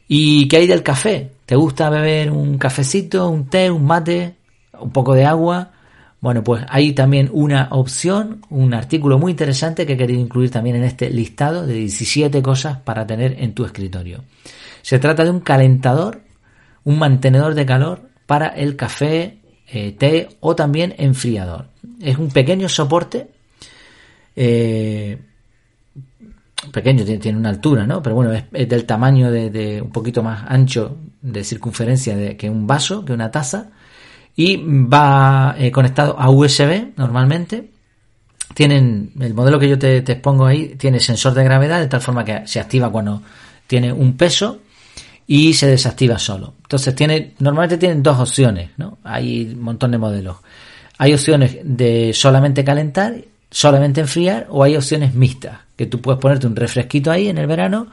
¿Y 0.07 0.47
qué 0.47 0.57
hay 0.57 0.67
del 0.67 0.83
café? 0.83 1.31
¿Te 1.45 1.55
gusta 1.55 1.89
beber 1.89 2.29
un 2.29 2.57
cafecito, 2.57 3.29
un 3.29 3.47
té, 3.47 3.71
un 3.71 3.85
mate, 3.85 4.35
un 4.79 4.91
poco 4.91 5.15
de 5.15 5.25
agua? 5.25 5.71
Bueno, 6.19 6.43
pues 6.43 6.65
hay 6.69 6.91
también 6.93 7.29
una 7.31 7.69
opción, 7.71 8.41
un 8.49 8.73
artículo 8.73 9.17
muy 9.17 9.31
interesante 9.31 9.85
que 9.85 9.93
he 9.93 9.97
querido 9.97 10.19
incluir 10.19 10.51
también 10.51 10.75
en 10.75 10.83
este 10.83 11.09
listado 11.09 11.65
de 11.65 11.73
17 11.73 12.41
cosas 12.41 12.79
para 12.79 13.07
tener 13.07 13.35
en 13.39 13.53
tu 13.53 13.63
escritorio. 13.63 14.23
Se 14.81 14.99
trata 14.99 15.23
de 15.23 15.29
un 15.29 15.39
calentador, 15.39 16.21
un 16.83 16.99
mantenedor 16.99 17.55
de 17.55 17.65
calor 17.65 18.09
para 18.25 18.47
el 18.47 18.75
café, 18.75 19.37
eh, 19.67 19.91
té 19.93 20.29
o 20.39 20.55
también 20.55 20.93
enfriador. 20.97 21.67
Es 22.01 22.17
un 22.17 22.29
pequeño 22.29 22.69
soporte 22.69 23.27
eh, 24.35 25.17
pequeño, 26.71 27.05
tiene, 27.05 27.37
una 27.37 27.49
altura, 27.49 27.85
¿no? 27.85 28.01
Pero 28.01 28.15
bueno, 28.15 28.33
es, 28.33 28.69
del 28.69 28.85
tamaño 28.85 29.31
de, 29.31 29.81
un 29.81 29.91
poquito 29.91 30.23
más 30.23 30.45
ancho 30.47 30.97
de 31.21 31.43
circunferencia 31.43 32.15
de, 32.15 32.37
que 32.37 32.49
un 32.49 32.67
vaso, 32.67 33.05
que 33.05 33.13
una 33.13 33.31
taza, 33.31 33.69
y 34.35 34.57
va 34.57 35.55
eh, 35.57 35.71
conectado 35.71 36.19
a 36.19 36.29
USB 36.29 36.97
normalmente. 36.97 37.71
Tienen, 38.53 39.11
el 39.19 39.33
modelo 39.33 39.59
que 39.59 39.67
yo 39.67 39.77
te, 39.77 39.97
expongo 39.97 40.45
ahí 40.45 40.75
tiene 40.75 40.99
sensor 40.99 41.33
de 41.33 41.43
gravedad 41.43 41.79
de 41.79 41.87
tal 41.87 42.01
forma 42.01 42.23
que 42.23 42.47
se 42.47 42.59
activa 42.59 42.91
cuando 42.91 43.21
tiene 43.67 43.91
un 43.91 44.15
peso 44.15 44.59
y 45.27 45.53
se 45.53 45.67
desactiva 45.67 46.19
solo. 46.19 46.53
Entonces 46.63 46.93
tiene, 46.95 47.33
normalmente 47.39 47.77
tienen 47.77 48.03
dos 48.03 48.19
opciones, 48.19 48.71
¿no? 48.77 48.99
Hay 49.03 49.53
un 49.53 49.61
montón 49.61 49.91
de 49.91 49.97
modelos. 49.97 50.37
Hay 50.97 51.13
opciones 51.13 51.57
de 51.63 52.11
solamente 52.13 52.63
calentar, 52.63 53.15
solamente 53.49 54.01
enfriar 54.01 54.47
o 54.49 54.63
hay 54.63 54.75
opciones 54.75 55.13
mixtas 55.13 55.59
que 55.75 55.87
tú 55.87 55.99
puedes 56.01 56.21
ponerte 56.21 56.47
un 56.47 56.55
refresquito 56.55 57.11
ahí 57.11 57.27
en 57.27 57.37
el 57.37 57.47
verano 57.47 57.87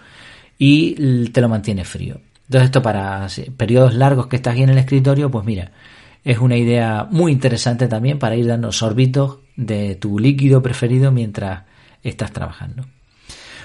y 0.59 1.29
te 1.31 1.41
lo 1.41 1.49
mantiene 1.49 1.85
frío. 1.85 2.21
Entonces 2.47 2.67
esto 2.67 2.83
para 2.83 3.27
periodos 3.57 3.95
largos 3.95 4.27
que 4.27 4.37
estás 4.37 4.53
aquí 4.53 4.63
en 4.63 4.71
el 4.71 4.79
escritorio, 4.79 5.31
pues 5.31 5.45
mira, 5.45 5.73
es 6.25 6.39
una 6.39 6.57
idea 6.57 7.09
muy 7.11 7.33
interesante 7.33 7.89
también 7.89 8.19
para 8.19 8.37
ir 8.37 8.47
dando 8.47 8.71
sorbitos 8.71 9.39
de 9.57 9.97
tu 9.97 10.19
líquido 10.19 10.63
preferido 10.63 11.11
mientras 11.11 11.63
estás 12.03 12.33
trabajando. 12.33 12.85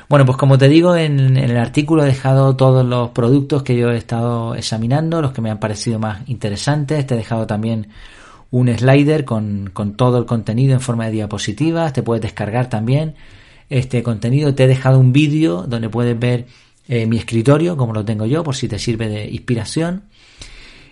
Bueno, 0.09 0.25
pues 0.25 0.37
como 0.37 0.57
te 0.57 0.69
digo, 0.69 0.95
en, 0.95 1.35
el 1.35 1.57
artículo 1.57 2.03
he 2.03 2.07
dejado 2.07 2.55
todos 2.55 2.85
los 2.85 3.09
productos 3.09 3.63
que 3.63 3.75
yo 3.75 3.91
he 3.91 3.97
estado 3.97 4.55
examinando, 4.55 5.21
los 5.21 5.33
que 5.33 5.41
me 5.41 5.51
han 5.51 5.59
parecido 5.59 5.99
más 5.99 6.21
interesantes. 6.29 7.05
Te 7.05 7.15
he 7.15 7.17
dejado 7.17 7.45
también 7.45 7.87
un 8.49 8.69
slider 8.69 9.25
con, 9.25 9.69
con 9.73 9.97
todo 9.97 10.17
el 10.17 10.25
contenido 10.25 10.73
en 10.73 10.81
forma 10.81 11.05
de 11.05 11.11
diapositivas. 11.11 11.91
Te 11.91 12.03
puedes 12.03 12.21
descargar 12.21 12.69
también 12.69 13.15
este 13.69 14.01
contenido. 14.01 14.55
Te 14.55 14.63
he 14.63 14.67
dejado 14.67 14.97
un 14.97 15.11
vídeo 15.11 15.63
donde 15.63 15.89
puedes 15.89 16.17
ver 16.17 16.45
eh, 16.87 17.05
mi 17.05 17.17
escritorio, 17.17 17.75
como 17.75 17.93
lo 17.93 18.05
tengo 18.05 18.25
yo, 18.25 18.43
por 18.43 18.55
si 18.55 18.69
te 18.69 18.79
sirve 18.79 19.09
de 19.09 19.29
inspiración. 19.29 20.03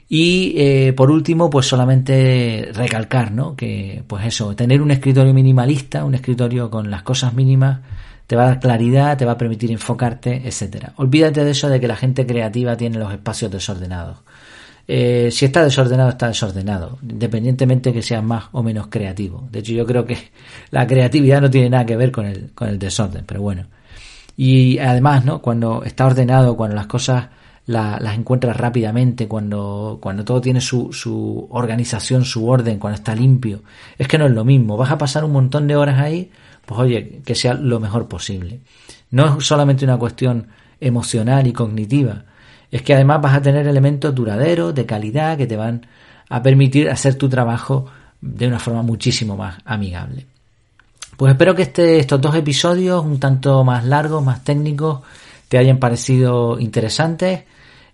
Y 0.09 0.53
eh, 0.57 0.93
por 0.93 1.09
último, 1.09 1.49
pues 1.49 1.65
solamente 1.67 2.69
recalcar, 2.73 3.31
¿no? 3.31 3.55
Que, 3.55 4.03
pues 4.07 4.25
eso, 4.25 4.55
tener 4.55 4.81
un 4.81 4.91
escritorio 4.91 5.33
minimalista, 5.33 6.03
un 6.03 6.15
escritorio 6.15 6.69
con 6.69 6.91
las 6.91 7.03
cosas 7.03 7.33
mínimas, 7.33 7.79
te 8.27 8.35
va 8.35 8.43
a 8.43 8.47
dar 8.47 8.59
claridad, 8.59 9.17
te 9.17 9.25
va 9.25 9.33
a 9.33 9.37
permitir 9.37 9.71
enfocarte, 9.71 10.41
etcétera. 10.45 10.93
Olvídate 10.97 11.43
de 11.43 11.51
eso 11.51 11.69
de 11.69 11.79
que 11.79 11.87
la 11.87 11.95
gente 11.95 12.25
creativa 12.25 12.75
tiene 12.75 12.97
los 12.97 13.11
espacios 13.11 13.51
desordenados. 13.51 14.17
Eh, 14.87 15.29
si 15.31 15.45
está 15.45 15.63
desordenado, 15.63 16.09
está 16.09 16.27
desordenado, 16.27 16.99
independientemente 17.01 17.91
que 17.91 18.01
sea 18.01 18.21
más 18.21 18.45
o 18.51 18.61
menos 18.61 18.87
creativo. 18.87 19.47
De 19.51 19.59
hecho, 19.59 19.73
yo 19.73 19.85
creo 19.85 20.05
que 20.05 20.17
la 20.71 20.85
creatividad 20.85 21.41
no 21.41 21.49
tiene 21.49 21.69
nada 21.69 21.85
que 21.85 21.95
ver 21.95 22.11
con 22.11 22.25
el, 22.25 22.51
con 22.53 22.69
el 22.69 22.79
desorden, 22.79 23.23
pero 23.25 23.41
bueno. 23.41 23.65
Y 24.37 24.77
además, 24.79 25.25
¿no? 25.25 25.41
Cuando 25.41 25.83
está 25.83 26.05
ordenado, 26.05 26.57
cuando 26.57 26.75
las 26.75 26.87
cosas 26.87 27.27
las 27.67 28.15
encuentras 28.15 28.55
rápidamente, 28.55 29.27
cuando, 29.27 29.97
cuando 30.01 30.23
todo 30.23 30.39
tiene 30.39 30.61
su, 30.61 30.93
su 30.93 31.47
organización, 31.49 32.23
su 32.23 32.47
orden, 32.47 32.77
cuando 32.77 32.95
está 32.95 33.15
limpio, 33.15 33.61
es 33.97 34.07
que 34.07 34.17
no 34.17 34.25
es 34.25 34.31
lo 34.31 34.45
mismo. 34.45 34.77
Vas 34.77 34.91
a 34.91 34.97
pasar 34.97 35.23
un 35.23 35.31
montón 35.31 35.67
de 35.67 35.75
horas 35.75 35.99
ahí 35.99 36.31
pues 36.65 36.79
oye, 36.79 37.21
que 37.25 37.35
sea 37.35 37.53
lo 37.53 37.79
mejor 37.79 38.07
posible. 38.07 38.59
No 39.11 39.37
es 39.37 39.45
solamente 39.45 39.85
una 39.85 39.97
cuestión 39.97 40.47
emocional 40.79 41.47
y 41.47 41.53
cognitiva, 41.53 42.23
es 42.71 42.81
que 42.81 42.93
además 42.93 43.21
vas 43.21 43.35
a 43.35 43.41
tener 43.41 43.67
elementos 43.67 44.13
duraderos, 44.13 44.75
de 44.75 44.85
calidad, 44.85 45.37
que 45.37 45.47
te 45.47 45.55
van 45.55 45.85
a 46.29 46.41
permitir 46.41 46.89
hacer 46.89 47.15
tu 47.15 47.29
trabajo 47.29 47.85
de 48.19 48.47
una 48.47 48.59
forma 48.59 48.81
muchísimo 48.81 49.37
más 49.37 49.57
amigable. 49.63 50.25
Pues 51.15 51.31
espero 51.31 51.55
que 51.55 51.61
este, 51.61 51.99
estos 51.99 52.19
dos 52.19 52.35
episodios, 52.35 53.05
un 53.05 53.19
tanto 53.19 53.63
más 53.63 53.85
largos, 53.85 54.23
más 54.23 54.43
técnicos, 54.43 55.01
te 55.47 55.57
hayan 55.57 55.77
parecido 55.77 56.59
interesantes. 56.59 57.43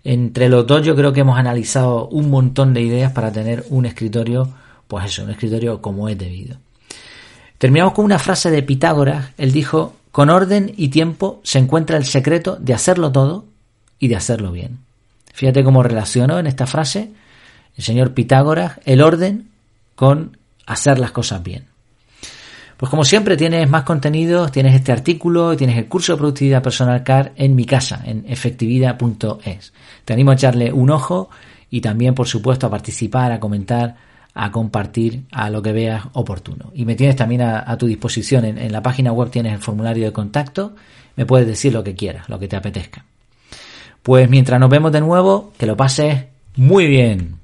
Entre 0.04 0.48
los 0.48 0.66
dos 0.66 0.84
yo 0.84 0.96
creo 0.96 1.12
que 1.12 1.20
hemos 1.20 1.38
analizado 1.38 2.08
un 2.08 2.30
montón 2.30 2.74
de 2.74 2.82
ideas 2.82 3.12
para 3.12 3.30
tener 3.30 3.64
un 3.70 3.86
escritorio, 3.86 4.48
pues 4.88 5.06
eso, 5.06 5.24
un 5.24 5.30
escritorio 5.30 5.80
como 5.80 6.08
es 6.08 6.18
debido. 6.18 6.56
Terminamos 7.58 7.94
con 7.94 8.04
una 8.04 8.18
frase 8.18 8.50
de 8.50 8.62
Pitágoras. 8.62 9.30
Él 9.38 9.52
dijo, 9.52 9.94
con 10.10 10.30
orden 10.30 10.72
y 10.76 10.88
tiempo 10.88 11.40
se 11.44 11.58
encuentra 11.58 11.96
el 11.96 12.04
secreto 12.04 12.56
de 12.56 12.74
hacerlo 12.74 13.12
todo 13.12 13.44
y 13.98 14.08
de 14.08 14.16
hacerlo 14.16 14.50
bien. 14.50 14.80
Fíjate 15.32 15.62
cómo 15.62 15.82
relacionó 15.82 16.38
en 16.38 16.46
esta 16.46 16.66
frase 16.66 17.12
el 17.76 17.84
señor 17.84 18.12
Pitágoras 18.12 18.80
el 18.84 19.00
orden 19.00 19.48
con 19.94 20.36
hacer 20.66 20.98
las 20.98 21.12
cosas 21.12 21.42
bien. 21.42 21.71
Pues 22.82 22.90
como 22.90 23.04
siempre 23.04 23.36
tienes 23.36 23.70
más 23.70 23.84
contenidos, 23.84 24.50
tienes 24.50 24.74
este 24.74 24.90
artículo 24.90 25.52
y 25.52 25.56
tienes 25.56 25.78
el 25.78 25.86
curso 25.86 26.14
de 26.14 26.18
productividad 26.18 26.64
personal 26.64 27.04
CAR 27.04 27.30
en 27.36 27.54
mi 27.54 27.64
casa, 27.64 28.02
en 28.04 28.24
efectividad.es. 28.26 29.72
Te 30.04 30.12
animo 30.12 30.32
a 30.32 30.34
echarle 30.34 30.72
un 30.72 30.90
ojo 30.90 31.30
y 31.70 31.80
también, 31.80 32.12
por 32.12 32.26
supuesto, 32.26 32.66
a 32.66 32.70
participar, 32.70 33.30
a 33.30 33.38
comentar, 33.38 33.94
a 34.34 34.50
compartir 34.50 35.22
a 35.30 35.48
lo 35.48 35.62
que 35.62 35.70
veas 35.70 36.06
oportuno. 36.14 36.72
Y 36.74 36.84
me 36.84 36.96
tienes 36.96 37.14
también 37.14 37.42
a, 37.42 37.78
tu 37.78 37.86
disposición. 37.86 38.44
En, 38.44 38.58
en 38.58 38.72
la 38.72 38.82
página 38.82 39.12
web 39.12 39.30
tienes 39.30 39.52
el 39.52 39.60
formulario 39.60 40.06
de 40.06 40.12
contacto. 40.12 40.74
Me 41.14 41.24
puedes 41.24 41.46
decir 41.46 41.72
lo 41.72 41.84
que 41.84 41.94
quieras, 41.94 42.28
lo 42.28 42.40
que 42.40 42.48
te 42.48 42.56
apetezca. 42.56 43.04
Pues 44.02 44.28
mientras 44.28 44.58
nos 44.58 44.70
vemos 44.70 44.90
de 44.90 45.02
nuevo, 45.02 45.52
que 45.56 45.66
lo 45.66 45.76
pases 45.76 46.24
muy 46.56 46.88
bien. 46.88 47.41